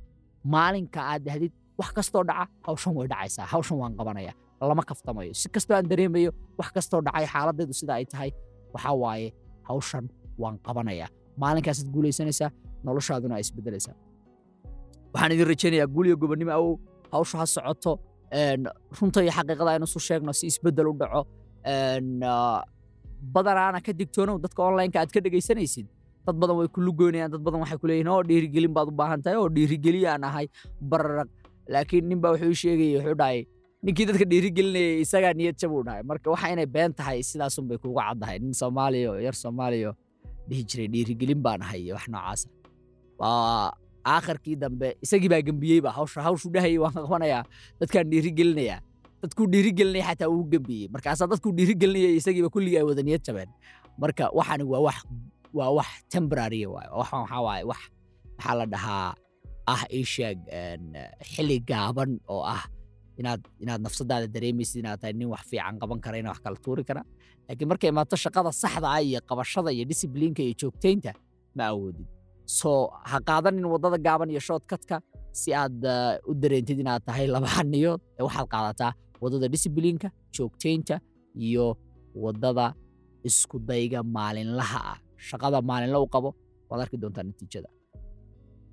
maalinka 0.54 1.00
aad 1.12 1.22
dahdid 1.28 1.52
wax 1.80 1.90
kastoo 1.98 2.22
dhaca 2.28 2.44
hawshan 2.66 2.92
way 2.98 3.06
dhacaysaa 3.12 3.46
hawshan 3.52 3.76
waan 3.82 3.94
qabanaya 3.98 4.32
lama 4.70 4.82
kaftamayo. 4.90 5.32
Si 5.40 5.48
kastoo 5.54 5.74
aan 5.76 5.86
dareemayo 5.90 6.30
wax 6.58 6.68
kastoo 6.76 7.00
dhacay 7.06 7.26
xaaladdeedu 7.32 7.72
sida 7.80 7.92
ay 7.98 8.04
tahay 8.12 8.30
waxaa 8.74 8.94
waaye 9.02 9.28
hawshan 9.68 10.04
waan 10.42 10.56
qabanayaa. 10.66 11.08
Maalinkaasaad 11.42 11.88
guulaysanaysaa 11.94 12.50
noloshaaduna 12.86 13.34
ay 13.36 13.40
isbedelaysaa 13.46 13.94
waxaan 15.12 15.32
idin 15.34 15.46
rajaynayaa 15.52 15.86
guul 15.94 16.06
iyo 16.08 16.16
gobonnimo 16.22 16.52
awow 16.58 16.72
hawshu 17.12 17.34
ha 17.40 17.46
socoto 17.54 17.92
runta 19.00 19.18
iyo 19.24 19.32
xaqiiqada 19.38 19.70
aynu 19.74 19.86
isu 19.90 20.00
sheegno 20.08 20.32
si 20.38 20.44
isbeddel 20.52 20.86
u 20.86 20.94
dhaco 21.00 21.20
badanaana 23.34 23.80
ka 23.86 23.92
digtoonow 24.00 24.36
dadka 24.44 24.60
onlineka 24.68 24.98
aad 25.02 25.10
ka 25.16 25.20
dhegaysanaysid 25.26 25.86
dad 26.26 26.36
badan 26.42 26.56
way 26.60 26.68
ku 26.74 26.80
lugoynayaan 26.88 27.30
dad 27.34 27.42
badan 27.46 27.60
waxay 27.64 27.78
ku 27.82 27.86
leeyihiin 27.90 28.10
oo 28.14 28.22
dhiirigelin 28.30 28.72
baad 28.76 28.88
u 28.92 28.94
baahan 29.00 29.20
tahay 29.24 29.36
oo 29.42 29.48
dhiirigeliyaan 29.56 30.24
ahay 30.28 30.46
bararag 30.92 31.28
laakiin 31.74 32.08
nin 32.10 32.20
baa 32.22 32.32
wuxuu 32.34 32.50
ii 32.52 32.60
sheegayay 32.62 32.94
wuxuu 32.98 33.16
dhahay 33.22 33.40
ninkii 33.84 34.06
dadka 34.10 34.24
dhiirigelinayay 34.32 35.00
isagaa 35.04 35.32
niyad 35.40 35.56
jab 35.62 35.72
uu 35.76 35.82
dhahay 35.88 36.02
marka 36.10 36.30
waxa 36.34 36.48
inay 36.54 36.66
been 36.76 36.92
tahay 37.00 37.18
sidaasun 37.30 37.64
bay 37.68 37.78
kuuga 37.82 38.02
caddahay 38.08 38.38
nin 38.44 38.54
soomaaliya 38.62 39.08
oo 39.12 39.20
yar 39.26 39.36
soomaaliya 39.42 39.88
oo 39.92 39.96
dhihi 40.48 40.62
jiray 40.70 40.88
dhiirigelin 40.94 41.40
baan 41.46 41.60
ahay 41.66 41.80
iyo 41.86 41.94
wax 41.98 42.06
noocaasa 42.14 42.48
waa 43.20 43.72
aakhirkii 44.14 44.56
dambe 44.62 44.88
isagii 45.04 45.28
baa 45.32 45.42
gembiyeyba 45.48 45.90
hawshu 46.26 46.48
dhahayay 46.54 46.78
waan 46.84 46.94
qabanayaa 47.04 47.42
dadkaan 47.80 48.06
dhiirigelinayaa 48.12 48.80
dadkuu 49.22 49.46
dhiirigelinaya 49.52 50.04
xataa 50.10 50.28
uu 50.34 50.44
gembiyey 50.52 50.86
markaasaa 50.94 51.26
dadkuu 51.32 51.52
dhiirigelinayay 51.58 52.14
isagiiba 52.20 52.48
kulligii 52.54 52.78
ay 52.80 52.86
wada 52.90 53.02
niyad 53.06 53.22
jabeen. 53.26 53.50
Marka 54.02 54.24
waxani 54.38 54.64
waa 54.72 54.82
wax 54.86 54.98
waa 55.58 55.70
wax 55.78 55.90
temporary 56.12 56.62
waay. 56.74 56.88
Wax 56.98 57.10
maxaa 57.12 58.54
la 58.58 58.66
dhahaa? 58.74 59.14
Ah 59.72 59.82
ii 59.98 60.04
sheeg 60.14 60.38
xilli 61.32 61.58
gaaban 61.70 62.10
oo 62.34 62.42
ah 62.54 62.62
inaad 63.20 63.42
inaad 63.62 63.80
nafsadaada 63.86 64.26
dareemaysid 64.34 64.76
inaad 64.82 64.98
tahay 65.00 65.12
nin 65.20 65.28
wax 65.34 65.42
fiican 65.50 65.76
qaban 65.80 65.98
kara 66.04 66.16
ina 66.20 66.30
wax 66.32 66.40
kala 66.44 66.56
tuuri 66.64 66.84
kara. 66.88 67.02
Laakiin 67.48 67.68
markay 67.70 67.88
imaato 67.92 68.16
shaqada 68.24 68.50
saxda 68.62 68.88
ah 68.96 69.02
iyo 69.06 69.20
qabashada 69.28 69.70
iyo 69.76 69.84
discibliinka 69.90 70.40
iyo 70.46 70.54
joogtaynta 70.60 71.12
ma 71.56 71.64
awoodid 71.72 72.06
so 72.58 72.70
ha 73.10 73.16
qaadanin 73.28 73.64
waddada 73.72 73.98
gaaban 74.06 74.28
iyo 74.32 74.40
shortcutka 74.48 74.96
si 75.40 75.50
aad 75.62 75.78
u 76.30 76.32
dareentid 76.42 76.78
inaad 76.82 77.02
tahay 77.08 77.26
labahaniyood 77.34 78.00
ee 78.18 78.22
waxaad 78.26 78.48
qaadataa 78.54 78.92
waddada 79.20 79.48
discibliinka 79.48 80.08
joogtaynta 80.36 81.00
iyo 81.46 81.76
waddada 82.14 82.74
isku 83.24 83.58
dayga 83.58 84.02
maalinlaha 84.02 84.80
ah. 84.92 84.98
Shaqada 85.28 85.60
maalinla 85.62 85.98
u 86.00 86.06
qabo 86.14 86.34
waad 86.68 86.80
arki 86.84 86.96
doontaa 86.96 87.22
natiijada. 87.28 87.68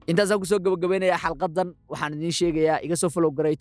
Intaasaan 0.08 0.40
ku 0.40 0.46
soo 0.46 0.60
gabagabaynayaa 0.60 1.20
xalqadan 1.20 1.70
waxaan 1.92 2.14
idiin 2.16 2.32
sheegayaa 2.40 2.80
iga 2.86 2.96
soo 2.96 3.10
follow 3.10 3.32
garay 3.32 3.56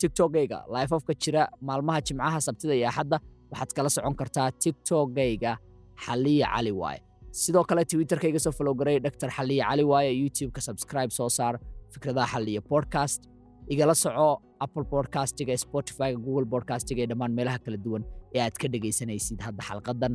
laifafka 0.73 1.13
jira 1.23 1.41
maalmaha 1.61 1.99
jimcaha 2.01 2.39
sabtida 2.47 2.73
iyo 2.75 2.87
axadda 2.87 3.19
waxaad 3.51 3.71
kala 3.75 3.89
socon 3.89 4.15
kartaa 4.15 4.51
tiktokgayga 4.51 5.57
xaliya 6.05 6.47
cali 6.55 6.71
waaye. 6.71 7.01
Sidoo 7.31 7.63
kale 7.63 7.83
twitterka 7.85 8.27
iga 8.27 8.39
soo 8.39 8.51
follow 8.51 8.73
garay 8.73 8.99
dr 8.99 9.29
cali 9.35 9.83
waaye 9.83 10.11
youtubeka. 10.21 10.61
Subscribe 10.61 11.11
soo 11.11 11.29
saar 11.29 11.59
fikradaha 11.93 12.27
xaliya 12.33 12.61
podcast. 12.61 13.27
Igala 13.67 13.95
soco 13.95 14.41
apple 14.65 14.85
podcastiga 14.93 15.53
spotifyga 15.63 16.17
google 16.25 16.47
podcastiga 16.53 16.99
ee 17.03 17.09
dhammaan 17.11 17.31
meelaha 17.37 17.59
kala 17.65 17.77
duwan 17.85 18.03
ee 18.35 18.41
aad 18.45 18.55
ka 18.61 18.67
dhegaysanaysid 18.73 19.39
hadda 19.47 19.61
xalqadan 19.69 20.13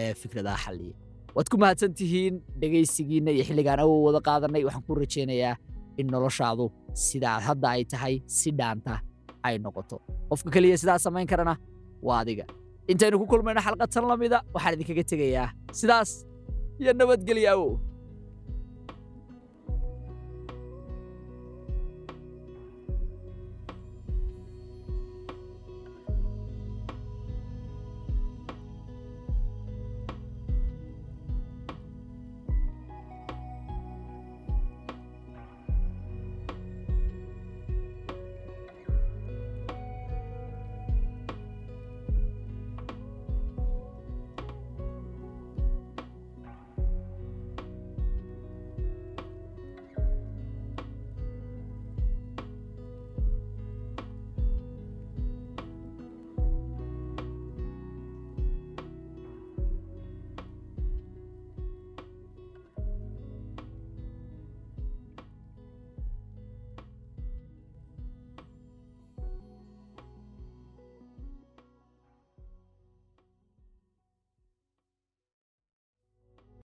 ee 0.00 0.10
fikradaha 0.22 0.58
xaliya 0.64 0.94
waad 1.36 1.48
ku 1.52 1.56
mahadsan 1.62 1.92
tihiin 2.00 2.34
dhegaysigiinna 2.62 3.30
iyo 3.36 3.44
xilligaan 3.48 3.80
awow 3.84 3.98
wada 4.06 4.20
qaadanay. 4.28 4.62
Waxaan 4.66 4.84
ku 4.88 4.92
rajaynayaa 5.02 5.54
in 6.00 6.06
noloshaadu 6.14 6.64
sidaad 7.06 7.40
hadda 7.48 7.66
ay 7.76 7.82
tahay 7.92 8.14
si 8.38 8.50
dhaanta 8.60 8.94
ay 9.46 9.54
noqoto. 9.64 9.96
Qofka 10.30 10.50
keliya 10.54 10.76
sidaa 10.82 10.98
samayn 11.06 11.26
karana 11.32 11.54
waa 12.06 12.18
adiga. 12.22 12.44
Intaynu 12.92 13.16
ku 13.22 13.26
kulmayno 13.32 13.60
xalqad 13.66 13.90
tan 13.94 14.04
la 14.10 14.16
mida 14.22 14.38
waxaan 14.54 14.72
idinkaga 14.76 15.04
tegayaa 15.12 15.46
sidaas 15.80 16.10
iyo 16.80 16.92
nabadgelya 17.00 17.50
awow 17.56 17.70